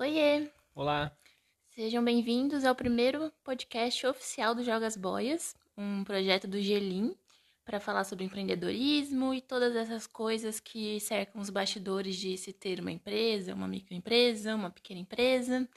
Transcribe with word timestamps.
Oiê! 0.00 0.50
Olá! 0.74 1.14
Sejam 1.68 2.02
bem-vindos 2.02 2.64
ao 2.64 2.74
primeiro 2.74 3.30
podcast 3.44 4.06
oficial 4.06 4.54
do 4.54 4.64
Jogas 4.64 4.96
Boias, 4.96 5.54
um 5.76 6.02
projeto 6.04 6.48
do 6.48 6.58
Gelim 6.58 7.14
para 7.66 7.78
falar 7.78 8.04
sobre 8.04 8.24
empreendedorismo 8.24 9.34
e 9.34 9.42
todas 9.42 9.76
essas 9.76 10.06
coisas 10.06 10.58
que 10.58 10.98
cercam 11.00 11.38
os 11.38 11.50
bastidores 11.50 12.16
de 12.16 12.34
se 12.38 12.50
ter 12.50 12.80
uma 12.80 12.90
empresa, 12.90 13.52
uma 13.52 13.68
microempresa, 13.68 14.54
uma 14.54 14.70
pequena 14.70 15.00
empresa. 15.00 15.68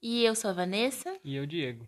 E 0.00 0.22
eu 0.22 0.36
sou 0.36 0.50
a 0.50 0.54
Vanessa. 0.54 1.18
E 1.24 1.34
eu, 1.34 1.44
Diego. 1.44 1.84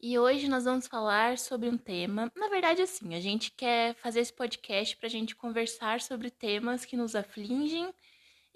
E 0.00 0.16
hoje 0.16 0.46
nós 0.48 0.66
vamos 0.66 0.86
falar 0.86 1.36
sobre 1.36 1.68
um 1.68 1.76
tema. 1.76 2.30
Na 2.36 2.48
verdade, 2.48 2.80
assim, 2.80 3.12
a 3.16 3.20
gente 3.20 3.50
quer 3.50 3.96
fazer 3.96 4.20
esse 4.20 4.32
podcast 4.32 4.96
para 4.96 5.08
a 5.08 5.10
gente 5.10 5.34
conversar 5.34 6.00
sobre 6.00 6.30
temas 6.30 6.84
que 6.84 6.96
nos 6.96 7.16
afligem 7.16 7.92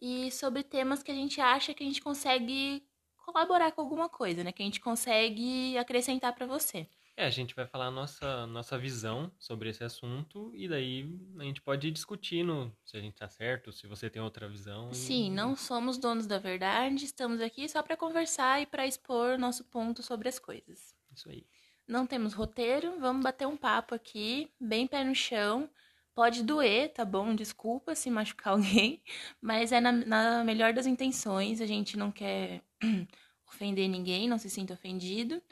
e 0.00 0.30
sobre 0.30 0.62
temas 0.62 1.02
que 1.02 1.10
a 1.10 1.14
gente 1.14 1.40
acha 1.40 1.74
que 1.74 1.82
a 1.82 1.86
gente 1.86 2.02
consegue 2.02 2.82
colaborar 3.16 3.72
com 3.72 3.80
alguma 3.80 4.08
coisa, 4.08 4.42
né? 4.42 4.52
Que 4.52 4.62
a 4.62 4.64
gente 4.64 4.80
consegue 4.80 5.76
acrescentar 5.78 6.34
para 6.34 6.46
você. 6.46 6.88
É, 7.16 7.26
a 7.26 7.30
gente 7.30 7.54
vai 7.54 7.66
falar 7.66 7.86
a 7.86 7.90
nossa, 7.90 8.46
nossa 8.46 8.78
visão 8.78 9.30
sobre 9.38 9.68
esse 9.68 9.84
assunto 9.84 10.50
e 10.54 10.66
daí 10.66 11.06
a 11.38 11.44
gente 11.44 11.60
pode 11.60 11.88
ir 11.88 11.90
discutindo 11.90 12.74
se 12.82 12.96
a 12.96 13.00
gente 13.00 13.14
tá 13.14 13.28
certo, 13.28 13.72
se 13.72 13.86
você 13.86 14.08
tem 14.08 14.22
outra 14.22 14.48
visão. 14.48 14.90
Sim, 14.94 15.26
e... 15.26 15.30
não 15.30 15.54
somos 15.54 15.98
donos 15.98 16.26
da 16.26 16.38
verdade, 16.38 17.04
estamos 17.04 17.42
aqui 17.42 17.68
só 17.68 17.82
para 17.82 17.96
conversar 17.96 18.62
e 18.62 18.66
para 18.66 18.86
expor 18.86 19.38
nosso 19.38 19.64
ponto 19.64 20.02
sobre 20.02 20.30
as 20.30 20.38
coisas. 20.38 20.94
Isso 21.14 21.28
aí. 21.28 21.44
Não 21.86 22.06
temos 22.06 22.32
roteiro, 22.32 22.98
vamos 22.98 23.22
bater 23.22 23.46
um 23.46 23.56
papo 23.56 23.94
aqui, 23.94 24.50
bem 24.58 24.86
pé 24.86 25.04
no 25.04 25.14
chão. 25.14 25.68
Pode 26.14 26.42
doer, 26.42 26.92
tá 26.92 27.04
bom? 27.04 27.34
Desculpa 27.34 27.94
se 27.94 28.10
machucar 28.10 28.52
alguém, 28.54 29.02
mas 29.40 29.72
é 29.72 29.80
na, 29.80 29.92
na 29.92 30.44
melhor 30.44 30.72
das 30.72 30.86
intenções. 30.86 31.60
A 31.60 31.66
gente 31.66 31.96
não 31.96 32.10
quer 32.10 32.62
ofender 33.46 33.88
ninguém, 33.88 34.28
não 34.28 34.38
se 34.38 34.50
sinta 34.50 34.74
ofendido. 34.74 35.42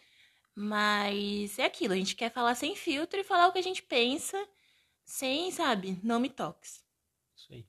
Mas 0.60 1.56
é 1.56 1.64
aquilo, 1.66 1.94
a 1.94 1.97
gente 1.97 2.16
quer 2.16 2.32
falar 2.32 2.56
sem 2.56 2.74
filtro 2.74 3.20
e 3.20 3.24
falar 3.24 3.47
o 3.47 3.52
que 3.52 3.60
a 3.60 3.62
gente 3.62 3.80
pensa, 3.80 4.36
sem, 5.05 5.52
sabe, 5.52 6.00
não 6.02 6.19
me 6.19 6.28
toques. 6.28 6.82
Isso 7.36 7.52
aí. 7.52 7.64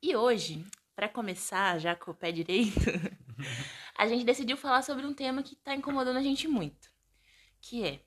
E 0.00 0.14
hoje, 0.14 0.64
para 0.94 1.08
começar, 1.08 1.76
já 1.80 1.96
com 1.96 2.12
o 2.12 2.14
pé 2.14 2.30
direito, 2.30 2.78
a 3.98 4.06
gente 4.06 4.24
decidiu 4.24 4.56
falar 4.56 4.82
sobre 4.82 5.04
um 5.04 5.12
tema 5.12 5.42
que 5.42 5.56
tá 5.56 5.74
incomodando 5.74 6.18
a 6.18 6.22
gente 6.22 6.46
muito. 6.46 6.88
Que 7.60 7.84
é, 7.84 8.00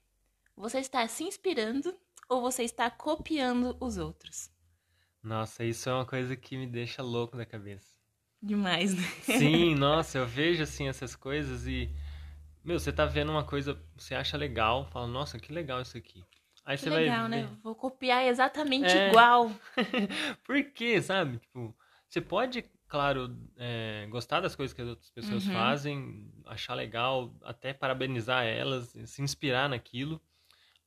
você 0.55 0.79
está 0.79 1.05
se 1.09 1.25
inspirando 1.25 1.93
ou 2.31 2.39
você 2.39 2.63
está 2.63 2.89
copiando 2.89 3.75
os 3.81 3.97
outros? 3.97 4.49
Nossa, 5.21 5.65
isso 5.65 5.89
é 5.89 5.93
uma 5.93 6.05
coisa 6.05 6.33
que 6.33 6.55
me 6.55 6.65
deixa 6.65 7.03
louco 7.03 7.35
da 7.35 7.45
cabeça. 7.45 7.93
Demais, 8.41 8.95
né? 8.95 9.03
Sim, 9.37 9.75
nossa, 9.75 10.17
eu 10.17 10.25
vejo 10.25 10.63
assim 10.63 10.87
essas 10.87 11.13
coisas 11.13 11.67
e. 11.67 11.93
Meu, 12.63 12.79
você 12.79 12.91
tá 12.93 13.05
vendo 13.05 13.31
uma 13.31 13.43
coisa, 13.43 13.77
você 13.97 14.15
acha 14.15 14.37
legal, 14.37 14.85
fala, 14.85 15.07
nossa, 15.07 15.37
que 15.37 15.51
legal 15.51 15.81
isso 15.81 15.97
aqui. 15.97 16.23
Aí 16.63 16.77
que 16.77 16.83
você 16.83 16.89
legal, 16.89 17.27
vai. 17.27 17.29
Legal, 17.29 17.49
né? 17.49 17.57
Vou 17.61 17.75
copiar 17.75 18.23
exatamente 18.23 18.87
é... 18.87 19.09
igual. 19.09 19.51
Por 20.45 20.63
quê, 20.71 21.01
sabe? 21.01 21.37
Tipo, 21.37 21.75
você 22.07 22.21
pode, 22.21 22.63
claro, 22.87 23.35
é, 23.57 24.07
gostar 24.09 24.39
das 24.39 24.55
coisas 24.55 24.73
que 24.73 24.81
as 24.81 24.87
outras 24.87 25.09
pessoas 25.09 25.45
uhum. 25.45 25.53
fazem, 25.53 26.31
achar 26.45 26.75
legal, 26.75 27.35
até 27.43 27.73
parabenizar 27.73 28.45
elas, 28.45 28.93
se 29.05 29.21
inspirar 29.21 29.67
naquilo. 29.67 30.21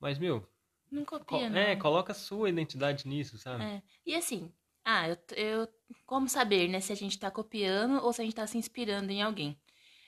Mas, 0.01 0.19
meu, 0.19 0.47
não 0.95 1.05
copia, 1.05 1.51
não. 1.51 1.59
É, 1.59 1.77
coloca 1.77 2.13
a 2.13 2.15
sua 2.15 2.49
identidade 2.49 3.07
nisso, 3.07 3.37
sabe? 3.37 3.65
É. 3.65 3.83
E 4.07 4.15
assim, 4.15 4.53
ah, 4.85 5.09
eu, 5.09 5.19
eu. 5.37 5.69
Como 6.07 6.29
saber, 6.29 6.69
né, 6.69 6.81
se 6.81 6.93
a 6.93 6.97
gente 6.97 7.19
tá 7.19 7.31
copiando 7.31 8.03
ou 8.05 8.13
se 8.13 8.23
a 8.23 8.25
gente 8.25 8.35
tá 8.35 8.47
se 8.47 8.59
inspirando 8.59 9.11
em 9.11 9.23
alguém? 9.23 9.59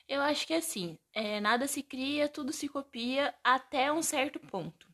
Eu 0.09 0.23
acho 0.23 0.47
que 0.47 0.55
assim, 0.55 0.99
é, 1.13 1.41
nada 1.41 1.67
se 1.67 1.83
cria, 1.83 2.29
tudo 2.29 2.53
se 2.53 2.69
copia 2.69 3.35
até 3.43 3.93
um 3.93 4.03
certo 4.03 4.39
ponto. 4.39 4.87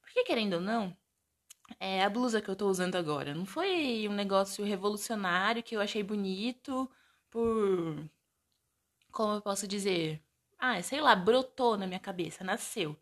Porque, 0.00 0.22
querendo 0.24 0.54
ou 0.54 0.60
não, 0.60 0.96
é, 1.78 2.04
a 2.04 2.10
blusa 2.10 2.40
que 2.40 2.48
eu 2.48 2.56
tô 2.56 2.68
usando 2.68 2.96
agora 2.96 3.34
não 3.34 3.46
foi 3.46 4.06
um 4.08 4.12
negócio 4.12 4.64
revolucionário 4.64 5.62
que 5.62 5.74
eu 5.74 5.80
achei 5.80 6.02
bonito 6.02 6.90
por. 7.30 8.08
Como 9.10 9.34
eu 9.34 9.42
posso 9.42 9.66
dizer? 9.66 10.22
Ah, 10.58 10.80
sei 10.82 11.00
lá, 11.00 11.16
brotou 11.16 11.76
na 11.76 11.86
minha 11.86 11.98
cabeça, 12.00 12.44
nasceu 12.44 12.96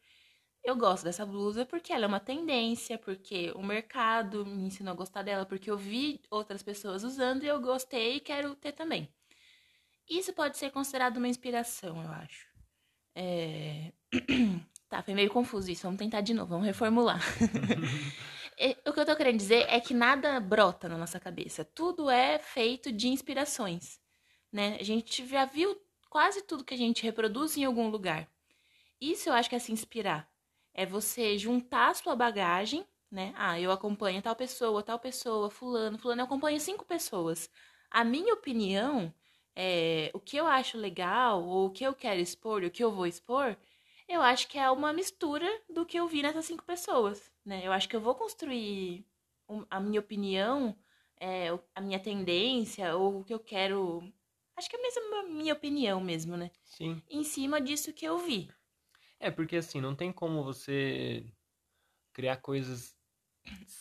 eu 0.68 0.76
gosto 0.76 1.04
dessa 1.04 1.24
blusa 1.24 1.64
porque 1.64 1.92
ela 1.92 2.04
é 2.04 2.08
uma 2.08 2.20
tendência, 2.20 2.98
porque 2.98 3.52
o 3.54 3.62
mercado 3.62 4.44
me 4.44 4.64
ensinou 4.64 4.92
a 4.92 4.96
gostar 4.96 5.22
dela, 5.22 5.46
porque 5.46 5.70
eu 5.70 5.76
vi 5.76 6.20
outras 6.30 6.62
pessoas 6.62 7.02
usando 7.02 7.44
e 7.44 7.46
eu 7.46 7.60
gostei 7.60 8.16
e 8.16 8.20
quero 8.20 8.54
ter 8.54 8.72
também. 8.72 9.08
Isso 10.08 10.32
pode 10.32 10.56
ser 10.56 10.70
considerado 10.70 11.16
uma 11.18 11.28
inspiração, 11.28 12.02
eu 12.02 12.10
acho. 12.10 12.46
É... 13.14 13.92
tá, 14.88 15.02
foi 15.02 15.14
meio 15.14 15.30
confuso 15.30 15.70
isso. 15.70 15.82
Vamos 15.82 15.98
tentar 15.98 16.20
de 16.20 16.34
novo, 16.34 16.50
vamos 16.50 16.66
reformular. 16.66 17.20
o 18.86 18.92
que 18.92 19.00
eu 19.00 19.06
tô 19.06 19.16
querendo 19.16 19.36
dizer 19.38 19.66
é 19.68 19.80
que 19.80 19.94
nada 19.94 20.38
brota 20.40 20.88
na 20.88 20.98
nossa 20.98 21.18
cabeça. 21.18 21.64
Tudo 21.64 22.10
é 22.10 22.38
feito 22.38 22.92
de 22.92 23.08
inspirações, 23.08 24.00
né? 24.52 24.76
A 24.78 24.82
gente 24.82 25.26
já 25.26 25.44
viu 25.44 25.80
quase 26.10 26.42
tudo 26.42 26.64
que 26.64 26.74
a 26.74 26.78
gente 26.78 27.02
reproduz 27.02 27.56
em 27.56 27.64
algum 27.64 27.88
lugar. 27.88 28.28
Isso 29.00 29.28
eu 29.28 29.32
acho 29.32 29.48
que 29.48 29.56
é 29.56 29.58
se 29.58 29.72
inspirar 29.72 30.27
é 30.78 30.86
você 30.86 31.36
juntar 31.36 31.90
a 31.90 31.94
sua 31.94 32.14
bagagem, 32.14 32.86
né? 33.10 33.32
Ah, 33.36 33.58
eu 33.60 33.72
acompanho 33.72 34.22
tal 34.22 34.36
pessoa, 34.36 34.80
tal 34.80 34.96
pessoa, 34.96 35.50
fulano, 35.50 35.98
fulano, 35.98 36.20
eu 36.20 36.24
acompanho 36.24 36.60
cinco 36.60 36.84
pessoas. 36.84 37.50
A 37.90 38.04
minha 38.04 38.32
opinião, 38.32 39.12
é, 39.56 40.08
o 40.14 40.20
que 40.20 40.36
eu 40.36 40.46
acho 40.46 40.78
legal, 40.78 41.44
ou 41.44 41.66
o 41.66 41.70
que 41.70 41.82
eu 41.82 41.92
quero 41.92 42.20
expor, 42.20 42.62
o 42.62 42.70
que 42.70 42.84
eu 42.84 42.92
vou 42.92 43.08
expor, 43.08 43.56
eu 44.08 44.22
acho 44.22 44.46
que 44.46 44.56
é 44.56 44.70
uma 44.70 44.92
mistura 44.92 45.48
do 45.68 45.84
que 45.84 45.98
eu 45.98 46.06
vi 46.06 46.22
nessas 46.22 46.44
cinco 46.44 46.62
pessoas, 46.64 47.28
né? 47.44 47.60
Eu 47.66 47.72
acho 47.72 47.88
que 47.88 47.96
eu 47.96 48.00
vou 48.00 48.14
construir 48.14 49.04
a 49.68 49.80
minha 49.80 49.98
opinião, 49.98 50.76
é, 51.18 51.48
a 51.74 51.80
minha 51.80 51.98
tendência, 51.98 52.94
ou 52.94 53.18
o 53.18 53.24
que 53.24 53.34
eu 53.34 53.40
quero. 53.40 54.00
Acho 54.56 54.70
que 54.70 54.76
é 54.76 54.80
mesmo 54.80 55.16
a 55.16 55.22
minha 55.24 55.54
opinião 55.54 56.00
mesmo, 56.00 56.36
né? 56.36 56.52
Sim. 56.62 57.02
Em 57.10 57.24
cima 57.24 57.60
disso 57.60 57.92
que 57.92 58.04
eu 58.04 58.18
vi. 58.18 58.48
É, 59.20 59.30
porque 59.30 59.56
assim, 59.56 59.80
não 59.80 59.94
tem 59.94 60.12
como 60.12 60.44
você 60.44 61.24
criar 62.12 62.36
coisas 62.36 62.96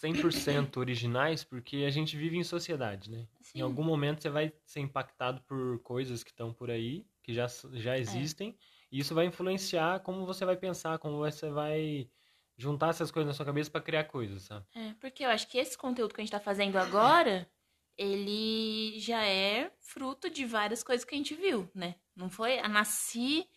100% 0.02 0.78
originais, 0.78 1.44
porque 1.44 1.78
a 1.78 1.90
gente 1.90 2.16
vive 2.18 2.38
em 2.38 2.44
sociedade, 2.44 3.12
né? 3.12 3.28
Sim. 3.42 3.60
Em 3.60 3.62
algum 3.62 3.84
momento 3.84 4.22
você 4.22 4.30
vai 4.30 4.54
ser 4.66 4.80
impactado 4.80 5.42
por 5.42 5.80
coisas 5.80 6.24
que 6.24 6.32
estão 6.32 6.54
por 6.54 6.72
aí, 6.72 7.06
que 7.24 7.34
já, 7.34 7.48
já 7.74 7.96
é. 7.96 8.00
existem, 8.00 8.50
é. 8.50 8.54
e 8.92 9.00
isso 9.00 9.14
vai 9.14 9.26
influenciar 9.26 10.00
como 10.02 10.26
você 10.26 10.46
vai 10.46 10.56
pensar, 10.56 10.98
como 11.00 11.18
você 11.18 11.50
vai 11.50 12.10
juntar 12.58 12.90
essas 12.90 13.12
coisas 13.12 13.28
na 13.28 13.34
sua 13.34 13.46
cabeça 13.46 13.70
para 13.70 13.82
criar 13.82 14.06
coisas, 14.06 14.44
sabe? 14.44 14.66
É, 14.74 14.94
porque 15.00 15.24
eu 15.24 15.30
acho 15.30 15.48
que 15.48 15.58
esse 15.58 15.78
conteúdo 15.78 16.14
que 16.14 16.22
a 16.22 16.24
gente 16.24 16.32
tá 16.32 16.40
fazendo 16.40 16.78
agora, 16.78 17.48
ele 17.96 19.00
já 19.00 19.26
é 19.26 19.72
fruto 19.80 20.30
de 20.30 20.46
várias 20.46 20.84
coisas 20.84 21.06
que 21.06 21.14
a 21.14 21.18
gente 21.18 21.36
viu, 21.36 21.70
né? 21.74 21.96
Não 22.16 22.30
foi, 22.30 22.60
a 22.60 22.68
nasci 22.68 23.48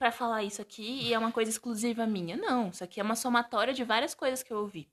para 0.00 0.10
falar 0.10 0.42
isso 0.42 0.62
aqui 0.62 1.02
e 1.02 1.12
é 1.12 1.18
uma 1.18 1.30
coisa 1.30 1.50
exclusiva 1.50 2.06
minha. 2.06 2.34
Não, 2.34 2.70
isso 2.70 2.82
aqui 2.82 2.98
é 2.98 3.02
uma 3.02 3.14
somatória 3.14 3.74
de 3.74 3.84
várias 3.84 4.14
coisas 4.14 4.42
que 4.42 4.50
eu 4.50 4.56
ouvi. 4.56 4.90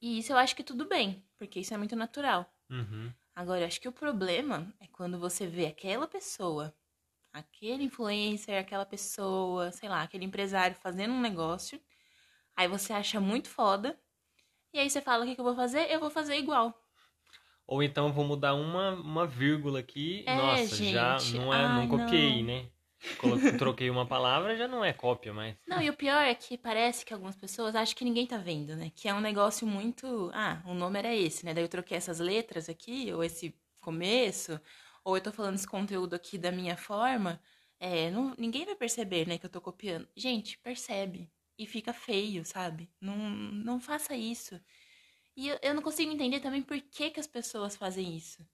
E 0.00 0.18
isso 0.18 0.32
eu 0.32 0.38
acho 0.38 0.56
que 0.56 0.64
tudo 0.64 0.86
bem, 0.86 1.22
porque 1.36 1.60
isso 1.60 1.74
é 1.74 1.76
muito 1.76 1.94
natural. 1.94 2.50
Uhum. 2.70 3.12
Agora, 3.36 3.60
eu 3.60 3.66
acho 3.66 3.78
que 3.78 3.88
o 3.88 3.92
problema 3.92 4.72
é 4.80 4.86
quando 4.86 5.18
você 5.18 5.46
vê 5.46 5.66
aquela 5.66 6.08
pessoa, 6.08 6.74
aquele 7.30 7.84
influencer, 7.84 8.58
aquela 8.58 8.86
pessoa, 8.86 9.70
sei 9.70 9.86
lá, 9.90 10.00
aquele 10.00 10.24
empresário 10.24 10.76
fazendo 10.76 11.12
um 11.12 11.20
negócio, 11.20 11.78
aí 12.56 12.66
você 12.66 12.94
acha 12.94 13.20
muito 13.20 13.50
foda, 13.50 14.00
e 14.72 14.78
aí 14.78 14.88
você 14.88 15.02
fala: 15.02 15.24
o 15.24 15.28
que, 15.28 15.34
que 15.34 15.40
eu 15.42 15.44
vou 15.44 15.54
fazer? 15.54 15.90
Eu 15.90 16.00
vou 16.00 16.08
fazer 16.08 16.36
igual. 16.36 16.74
Ou 17.66 17.82
então 17.82 18.10
vou 18.10 18.24
mudar 18.24 18.54
uma, 18.54 18.94
uma 18.94 19.26
vírgula 19.26 19.80
aqui. 19.80 20.24
É, 20.26 20.34
Nossa, 20.34 20.74
gente. 20.74 20.92
já 20.92 21.18
não, 21.34 21.52
é, 21.52 21.68
não 21.68 21.86
copiei, 21.86 22.42
não. 22.42 22.46
né? 22.46 22.66
troquei 23.58 23.90
uma 23.90 24.06
palavra, 24.06 24.56
já 24.56 24.68
não 24.68 24.84
é 24.84 24.92
cópia 24.92 25.32
mais. 25.32 25.56
Não, 25.66 25.80
e 25.80 25.90
o 25.90 25.96
pior 25.96 26.22
é 26.22 26.34
que 26.34 26.56
parece 26.56 27.04
que 27.04 27.12
algumas 27.12 27.36
pessoas 27.36 27.74
acham 27.74 27.94
que 27.94 28.04
ninguém 28.04 28.26
tá 28.26 28.38
vendo, 28.38 28.76
né? 28.76 28.90
Que 28.94 29.08
é 29.08 29.14
um 29.14 29.20
negócio 29.20 29.66
muito. 29.66 30.30
Ah, 30.32 30.62
o 30.66 30.74
nome 30.74 30.98
era 30.98 31.14
esse, 31.14 31.44
né? 31.44 31.52
Daí 31.52 31.64
eu 31.64 31.68
troquei 31.68 31.96
essas 31.96 32.20
letras 32.20 32.68
aqui, 32.68 33.12
ou 33.12 33.22
esse 33.22 33.54
começo, 33.80 34.60
ou 35.04 35.16
eu 35.16 35.22
tô 35.22 35.32
falando 35.32 35.56
esse 35.56 35.66
conteúdo 35.66 36.14
aqui 36.14 36.38
da 36.38 36.52
minha 36.52 36.76
forma. 36.76 37.40
É, 37.80 38.10
não, 38.10 38.34
ninguém 38.38 38.64
vai 38.64 38.76
perceber, 38.76 39.26
né, 39.26 39.38
que 39.38 39.46
eu 39.46 39.50
tô 39.50 39.60
copiando. 39.60 40.08
Gente, 40.16 40.56
percebe. 40.58 41.30
E 41.58 41.66
fica 41.66 41.92
feio, 41.92 42.44
sabe? 42.44 42.88
Não, 43.00 43.16
não 43.16 43.80
faça 43.80 44.14
isso. 44.14 44.60
E 45.36 45.48
eu, 45.48 45.58
eu 45.62 45.74
não 45.74 45.82
consigo 45.82 46.12
entender 46.12 46.40
também 46.40 46.62
por 46.62 46.80
que, 46.80 47.10
que 47.10 47.20
as 47.20 47.26
pessoas 47.26 47.76
fazem 47.76 48.16
isso 48.16 48.46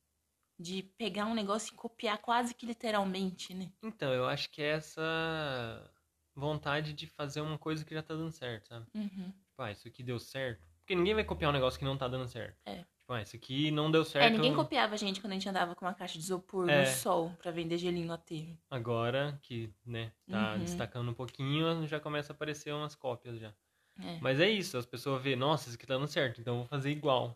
de 0.59 0.83
pegar 0.99 1.27
um 1.27 1.35
negócio 1.35 1.73
e 1.73 1.77
copiar 1.77 2.19
quase 2.19 2.55
que 2.55 2.67
literalmente, 2.67 3.55
né? 3.55 3.71
Então, 3.83 4.13
eu 4.13 4.27
acho 4.27 4.51
que 4.51 4.61
é 4.63 4.71
essa 4.71 5.91
vontade 6.35 6.93
de 6.93 7.07
fazer 7.07 7.41
uma 7.41 7.59
coisa 7.59 7.85
que 7.85 7.95
já 7.95 8.03
tá 8.03 8.15
dando 8.15 8.31
certo, 8.33 8.69
sabe? 8.69 8.87
Uhum. 8.95 9.33
Tipo, 9.33 9.63
ah, 9.63 9.73
isso 9.73 9.89
aqui 9.89 10.03
deu 10.03 10.19
certo. 10.19 10.67
Porque 10.81 10.95
ninguém 10.95 11.15
vai 11.15 11.25
copiar 11.25 11.51
um 11.51 11.53
negócio 11.55 11.79
que 11.79 11.85
não 11.85 11.97
tá 11.97 12.09
dando 12.09 12.27
certo. 12.29 12.57
É. 12.65 12.85
Tipo, 12.97 13.13
ah, 13.13 13.23
esse 13.23 13.37
aqui 13.37 13.71
não 13.71 13.91
deu 13.91 14.05
certo. 14.05 14.25
É, 14.27 14.31
ninguém 14.31 14.55
copiava 14.55 14.95
a 14.95 14.97
gente 14.97 15.21
quando 15.21 15.33
a 15.33 15.35
gente 15.35 15.49
andava 15.49 15.75
com 15.75 15.85
uma 15.85 15.95
caixa 15.95 16.15
de 16.15 16.21
isopor 16.25 16.69
É. 16.69 16.81
no 16.81 16.87
sol 16.97 17.33
pra 17.43 17.51
vender 17.51 17.79
gelinho 17.79 18.07
no 18.07 18.13
aterro. 18.15 18.57
Agora 18.71 19.39
que, 19.43 19.73
né, 19.85 20.13
tá 20.29 20.55
Uhum. 20.55 20.61
destacando 20.61 21.11
um 21.11 21.15
pouquinho, 21.15 21.87
já 21.87 21.99
começa 22.01 22.33
a 22.33 22.35
aparecer 22.35 22.73
umas 22.73 22.95
cópias 22.95 23.39
já. 23.39 23.55
É. 24.01 24.19
Mas 24.21 24.39
é 24.41 24.49
isso, 24.49 24.79
as 24.79 24.87
pessoas 24.87 25.21
vê, 25.23 25.35
nossa, 25.35 25.69
isso 25.69 25.77
aqui 25.77 25.87
tá 25.87 25.95
dando 25.95 26.07
certo, 26.07 26.41
então 26.41 26.55
eu 26.55 26.59
vou 26.61 26.69
fazer 26.69 26.91
igual. 26.91 27.35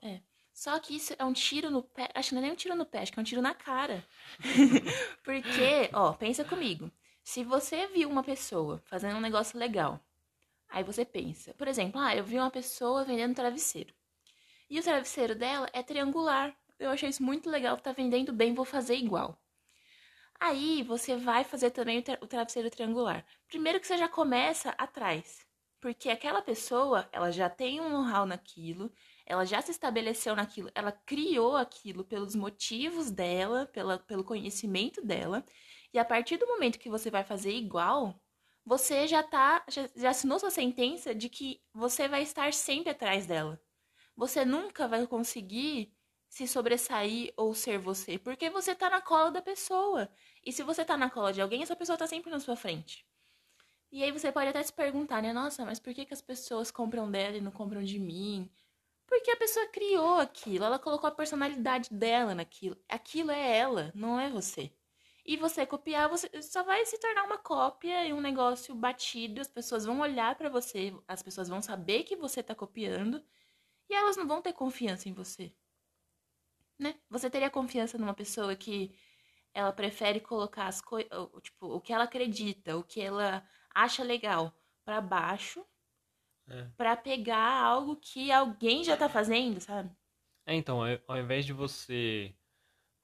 Só 0.52 0.78
que 0.78 0.94
isso 0.94 1.14
é 1.18 1.24
um 1.24 1.32
tiro 1.32 1.70
no 1.70 1.82
pé. 1.82 2.10
Acho 2.14 2.30
que 2.30 2.34
não 2.34 2.42
é 2.42 2.44
nem 2.44 2.52
um 2.52 2.56
tiro 2.56 2.74
no 2.74 2.84
pé, 2.84 3.00
acho 3.00 3.12
que 3.12 3.18
é 3.18 3.22
um 3.22 3.24
tiro 3.24 3.42
na 3.42 3.54
cara. 3.54 4.06
Porque, 5.24 5.90
ó, 5.92 6.12
pensa 6.12 6.44
comigo. 6.44 6.90
Se 7.24 7.42
você 7.44 7.86
viu 7.86 8.10
uma 8.10 8.22
pessoa 8.22 8.82
fazendo 8.86 9.16
um 9.16 9.20
negócio 9.20 9.58
legal, 9.58 10.00
aí 10.68 10.82
você 10.82 11.04
pensa, 11.04 11.54
por 11.54 11.68
exemplo, 11.68 12.00
ah, 12.00 12.14
eu 12.14 12.24
vi 12.24 12.36
uma 12.38 12.50
pessoa 12.50 13.04
vendendo 13.04 13.34
travesseiro. 13.34 13.94
E 14.68 14.78
o 14.78 14.82
travesseiro 14.82 15.34
dela 15.34 15.68
é 15.72 15.82
triangular. 15.82 16.54
Eu 16.78 16.90
achei 16.90 17.08
isso 17.08 17.22
muito 17.22 17.48
legal, 17.48 17.76
tá 17.78 17.92
vendendo 17.92 18.32
bem, 18.32 18.54
vou 18.54 18.64
fazer 18.64 18.96
igual. 18.96 19.38
Aí 20.40 20.82
você 20.82 21.16
vai 21.16 21.44
fazer 21.44 21.70
também 21.70 22.00
o, 22.00 22.02
tra 22.02 22.18
o 22.20 22.26
travesseiro 22.26 22.68
triangular. 22.68 23.24
Primeiro 23.46 23.78
que 23.78 23.86
você 23.86 23.96
já 23.96 24.08
começa 24.08 24.70
atrás. 24.70 25.46
Porque 25.80 26.10
aquela 26.10 26.42
pessoa, 26.42 27.08
ela 27.12 27.30
já 27.30 27.48
tem 27.48 27.80
um 27.80 27.88
know-how 27.88 28.26
naquilo, 28.26 28.92
ela 29.26 29.44
já 29.44 29.60
se 29.62 29.70
estabeleceu 29.70 30.34
naquilo, 30.36 30.70
ela 30.74 30.92
criou 30.92 31.56
aquilo 31.56 32.04
pelos 32.04 32.34
motivos 32.34 33.10
dela, 33.10 33.66
pela, 33.66 33.98
pelo 33.98 34.24
conhecimento 34.24 35.00
dela, 35.04 35.44
e 35.92 35.98
a 35.98 36.04
partir 36.04 36.36
do 36.36 36.46
momento 36.46 36.78
que 36.78 36.88
você 36.88 37.10
vai 37.10 37.24
fazer 37.24 37.52
igual, 37.52 38.20
você 38.64 39.06
já 39.06 39.22
tá, 39.22 39.64
já, 39.68 39.88
já 39.94 40.10
assinou 40.10 40.38
sua 40.38 40.50
sentença 40.50 41.14
de 41.14 41.28
que 41.28 41.60
você 41.74 42.08
vai 42.08 42.22
estar 42.22 42.52
sempre 42.52 42.90
atrás 42.90 43.26
dela. 43.26 43.60
Você 44.16 44.44
nunca 44.44 44.86
vai 44.86 45.06
conseguir 45.06 45.92
se 46.28 46.46
sobressair 46.46 47.32
ou 47.36 47.54
ser 47.54 47.78
você, 47.78 48.18
porque 48.18 48.48
você 48.48 48.74
tá 48.74 48.88
na 48.88 49.02
cola 49.02 49.30
da 49.30 49.42
pessoa. 49.42 50.08
E 50.44 50.52
se 50.52 50.62
você 50.62 50.84
tá 50.84 50.96
na 50.96 51.10
cola 51.10 51.32
de 51.32 51.42
alguém, 51.42 51.62
essa 51.62 51.76
pessoa 51.76 51.98
tá 51.98 52.06
sempre 52.06 52.30
na 52.30 52.40
sua 52.40 52.56
frente. 52.56 53.06
E 53.90 54.02
aí 54.02 54.10
você 54.10 54.32
pode 54.32 54.48
até 54.48 54.62
se 54.62 54.72
perguntar, 54.72 55.20
né? 55.20 55.32
Nossa, 55.32 55.66
mas 55.66 55.78
por 55.78 55.92
que, 55.92 56.06
que 56.06 56.14
as 56.14 56.22
pessoas 56.22 56.70
compram 56.70 57.10
dela 57.10 57.36
e 57.36 57.40
não 57.42 57.50
compram 57.50 57.82
de 57.82 57.98
mim? 57.98 58.50
Porque 59.12 59.30
a 59.30 59.36
pessoa 59.36 59.66
criou 59.66 60.20
aquilo, 60.20 60.64
ela 60.64 60.78
colocou 60.78 61.06
a 61.06 61.12
personalidade 61.12 61.92
dela 61.92 62.34
naquilo. 62.34 62.78
Aquilo 62.88 63.30
é 63.30 63.58
ela, 63.58 63.92
não 63.94 64.18
é 64.18 64.30
você. 64.30 64.72
E 65.26 65.36
você 65.36 65.66
copiar, 65.66 66.08
você 66.08 66.40
só 66.40 66.62
vai 66.62 66.82
se 66.86 66.98
tornar 66.98 67.24
uma 67.24 67.36
cópia 67.36 68.06
e 68.06 68.14
um 68.14 68.22
negócio 68.22 68.74
batido. 68.74 69.42
As 69.42 69.48
pessoas 69.48 69.84
vão 69.84 70.00
olhar 70.00 70.34
pra 70.34 70.48
você, 70.48 70.96
as 71.06 71.22
pessoas 71.22 71.46
vão 71.46 71.60
saber 71.60 72.04
que 72.04 72.16
você 72.16 72.42
tá 72.42 72.54
copiando 72.54 73.22
e 73.86 73.94
elas 73.94 74.16
não 74.16 74.26
vão 74.26 74.40
ter 74.40 74.54
confiança 74.54 75.10
em 75.10 75.12
você. 75.12 75.54
Né? 76.78 76.98
Você 77.10 77.28
teria 77.28 77.50
confiança 77.50 77.98
numa 77.98 78.14
pessoa 78.14 78.56
que 78.56 78.96
ela 79.52 79.74
prefere 79.74 80.20
colocar 80.20 80.68
as 80.68 80.80
coisas, 80.80 81.10
tipo, 81.42 81.66
o 81.66 81.82
que 81.82 81.92
ela 81.92 82.04
acredita, 82.04 82.78
o 82.78 82.82
que 82.82 83.02
ela 83.02 83.46
acha 83.74 84.02
legal 84.02 84.56
pra 84.86 85.02
baixo 85.02 85.62
É. 86.52 86.70
pra 86.76 86.96
pegar 86.96 87.62
algo 87.64 87.96
que 87.96 88.30
alguém 88.32 88.84
já 88.84 88.96
tá 88.96 89.08
fazendo, 89.08 89.60
sabe? 89.60 89.90
É, 90.46 90.54
então, 90.54 90.80
ao- 91.06 91.18
invés 91.18 91.46
de 91.46 91.52
você 91.52 92.34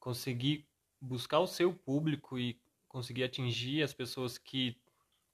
conseguir 0.01 0.69
buscar 1.01 1.41
o 1.41 1.47
seu 1.47 1.75
público 1.75 2.39
e 2.39 2.61
conseguir 2.89 3.25
atingir 3.25 3.83
as 3.83 3.95
pessoas 3.95 4.39
que, 4.39 4.81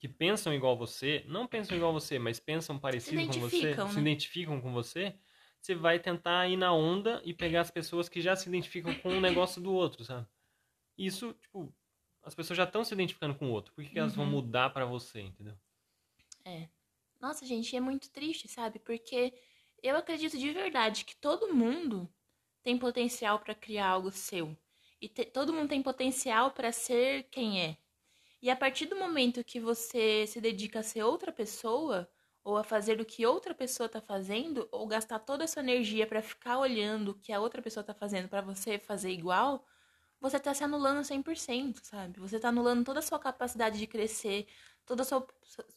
que 0.00 0.08
pensam 0.08 0.54
igual 0.54 0.76
você, 0.78 1.24
não 1.28 1.46
pensam 1.46 1.76
igual 1.76 1.92
você, 1.92 2.18
mas 2.18 2.40
pensam 2.40 2.78
parecido 2.78 3.26
com 3.26 3.38
você, 3.40 3.78
identificam, 3.78 3.88
se 3.88 4.00
né? 4.00 4.00
identificam 4.00 4.60
com 4.60 4.72
você, 4.72 5.18
você 5.60 5.74
vai 5.74 6.00
tentar 6.00 6.48
ir 6.48 6.56
na 6.56 6.72
onda 6.74 7.22
e 7.24 7.34
pegar 7.34 7.62
as 7.62 7.70
pessoas 7.70 8.08
que 8.08 8.20
já 8.20 8.36
se 8.36 8.48
identificam 8.48 8.94
com 8.94 9.10
um 9.10 9.20
negócio 9.20 9.62
do 9.62 9.72
outro, 9.72 10.04
sabe? 10.04 10.26
Isso, 10.98 11.34
tipo, 11.34 11.74
as 12.22 12.34
pessoas 12.34 12.56
já 12.58 12.64
estão 12.64 12.84
se 12.84 12.94
identificando 12.94 13.34
com 13.36 13.48
o 13.48 13.52
outro, 13.52 13.74
por 13.74 13.84
que, 13.84 13.90
que 13.90 13.98
elas 14.00 14.16
vão 14.16 14.26
Uhum. 14.26 14.32
mudar 14.32 14.70
pra 14.70 14.86
você, 14.86 15.20
entendeu? 15.22 15.56
É. 16.44 16.68
Nossa, 17.24 17.46
gente, 17.46 17.74
é 17.74 17.80
muito 17.80 18.10
triste, 18.10 18.46
sabe? 18.48 18.78
Porque 18.78 19.32
eu 19.82 19.96
acredito 19.96 20.36
de 20.36 20.52
verdade 20.52 21.06
que 21.06 21.16
todo 21.16 21.54
mundo 21.54 22.06
tem 22.62 22.78
potencial 22.78 23.38
pra 23.40 23.54
criar 23.54 23.88
algo 23.88 24.10
seu. 24.10 24.54
E 25.00 25.08
te- 25.08 25.24
todo 25.24 25.50
mundo 25.52 25.70
tem 25.70 25.82
potencial 25.82 26.50
pra 26.50 26.70
ser 26.70 27.22
quem 27.30 27.62
é. 27.62 27.78
E 28.42 28.50
a 28.50 28.56
partir 28.56 28.86
do 28.86 28.96
momento 28.96 29.44
que 29.44 29.60
você 29.60 30.26
se 30.26 30.40
dedica 30.40 30.80
a 30.80 30.84
ser 30.84 31.02
outra 31.04 31.32
pessoa, 31.32 32.10
ou 32.44 32.56
a 32.58 32.64
fazer 32.64 33.00
o 33.00 33.06
que 33.06 33.26
outra 33.26 33.54
pessoa 33.54 33.88
tá 33.88 34.00
fazendo, 34.02 34.68
ou 34.72 34.86
gastar 34.86 35.20
toda 35.20 35.44
a 35.44 35.48
sua 35.48 35.62
energia 35.62 36.06
pra 36.06 36.22
ficar 36.22 36.58
olhando 36.60 37.10
o 37.12 37.20
que 37.20 37.32
a 37.32 37.40
outra 37.40 37.62
pessoa 37.62 37.84
tá 37.84 37.94
fazendo 37.94 38.28
pra 38.28 38.42
você 38.42 38.78
fazer 38.78 39.10
igual, 39.12 39.66
você 40.20 40.38
tá 40.40 40.54
se 40.54 40.64
anulando 40.64 41.04
100%, 41.04 41.80
sabe? 41.82 42.20
Você 42.20 42.38
tá 42.38 42.48
anulando 42.48 42.84
toda 42.84 43.00
a 43.00 43.02
sua 43.02 43.18
capacidade 43.18 43.78
de 43.78 43.86
crescer, 43.86 44.46
toda 44.86 45.02
a 45.02 45.04
sua, 45.04 45.26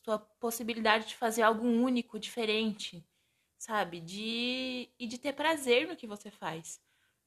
sua 0.03 0.19
possibilidade 0.19 1.07
de 1.07 1.15
fazer 1.15 1.41
algo 1.41 1.65
único, 1.67 2.19
diferente, 2.19 3.05
sabe? 3.57 3.99
De 3.99 4.89
e 4.99 5.07
de 5.07 5.17
ter 5.17 5.33
prazer 5.33 5.87
no 5.87 5.95
que 5.95 6.07
você 6.07 6.31
faz. 6.31 6.81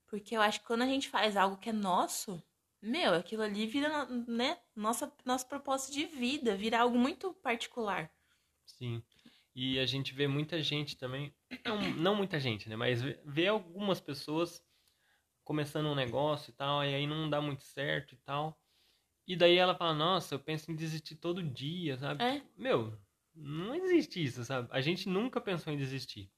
Porque 0.07 0.37
eu 0.37 0.43
acho 0.43 0.61
que 0.61 0.67
quando 0.67 0.83
a 0.83 0.87
gente 0.87 1.09
faz 1.09 1.37
algo 1.37 1.57
que 1.57 1.71
é 1.71 1.73
nosso, 1.73 2.43
meu, 2.83 3.15
aquilo 3.15 3.43
ali 3.43 3.67
vira, 3.67 4.07
né, 4.07 4.59
nossa, 4.75 5.13
nosso 5.25 5.47
propósito 5.47 5.93
de 5.93 6.07
vida, 6.07 6.57
vira 6.57 6.81
algo 6.81 6.99
muito 6.99 7.33
particular. 7.35 8.11
Sim. 8.65 9.03
E 9.55 9.79
a 9.79 9.87
gente 9.87 10.15
vê 10.15 10.27
muita 10.27 10.63
gente 10.63 10.97
também, 10.97 11.35
não, 11.65 11.81
não 11.97 12.15
muita 12.15 12.41
gente, 12.41 12.69
né? 12.69 12.77
Mas 12.77 13.03
vê, 13.03 13.21
vê 13.25 13.47
algumas 13.49 14.01
pessoas 14.01 14.63
começando 15.51 15.87
um 15.87 15.97
negócio 15.97 16.51
e 16.51 16.53
tal, 16.53 16.85
e 16.85 16.95
aí 16.95 17.09
não 17.09 17.29
dá 17.29 17.41
muito 17.41 17.65
certo 17.65 18.15
e 18.15 18.19
tal. 18.19 18.57
E 19.27 19.35
daí 19.35 19.57
ela 19.57 19.75
fala, 19.75 19.93
nossa, 19.93 20.37
eu 20.37 20.39
penso 20.39 20.71
em 20.71 20.77
desistir 20.77 21.17
todo 21.17 21.43
dia, 21.43 21.97
sabe? 21.99 22.23
É. 22.23 22.41
Meu, 22.57 22.97
não 23.35 23.75
existe 23.75 24.23
isso, 24.23 24.45
sabe? 24.45 24.69
A 24.71 24.81
gente 24.81 25.09
nunca 25.09 25.41
pensou 25.41 25.73
em 25.73 25.77
desistir. 25.77 26.31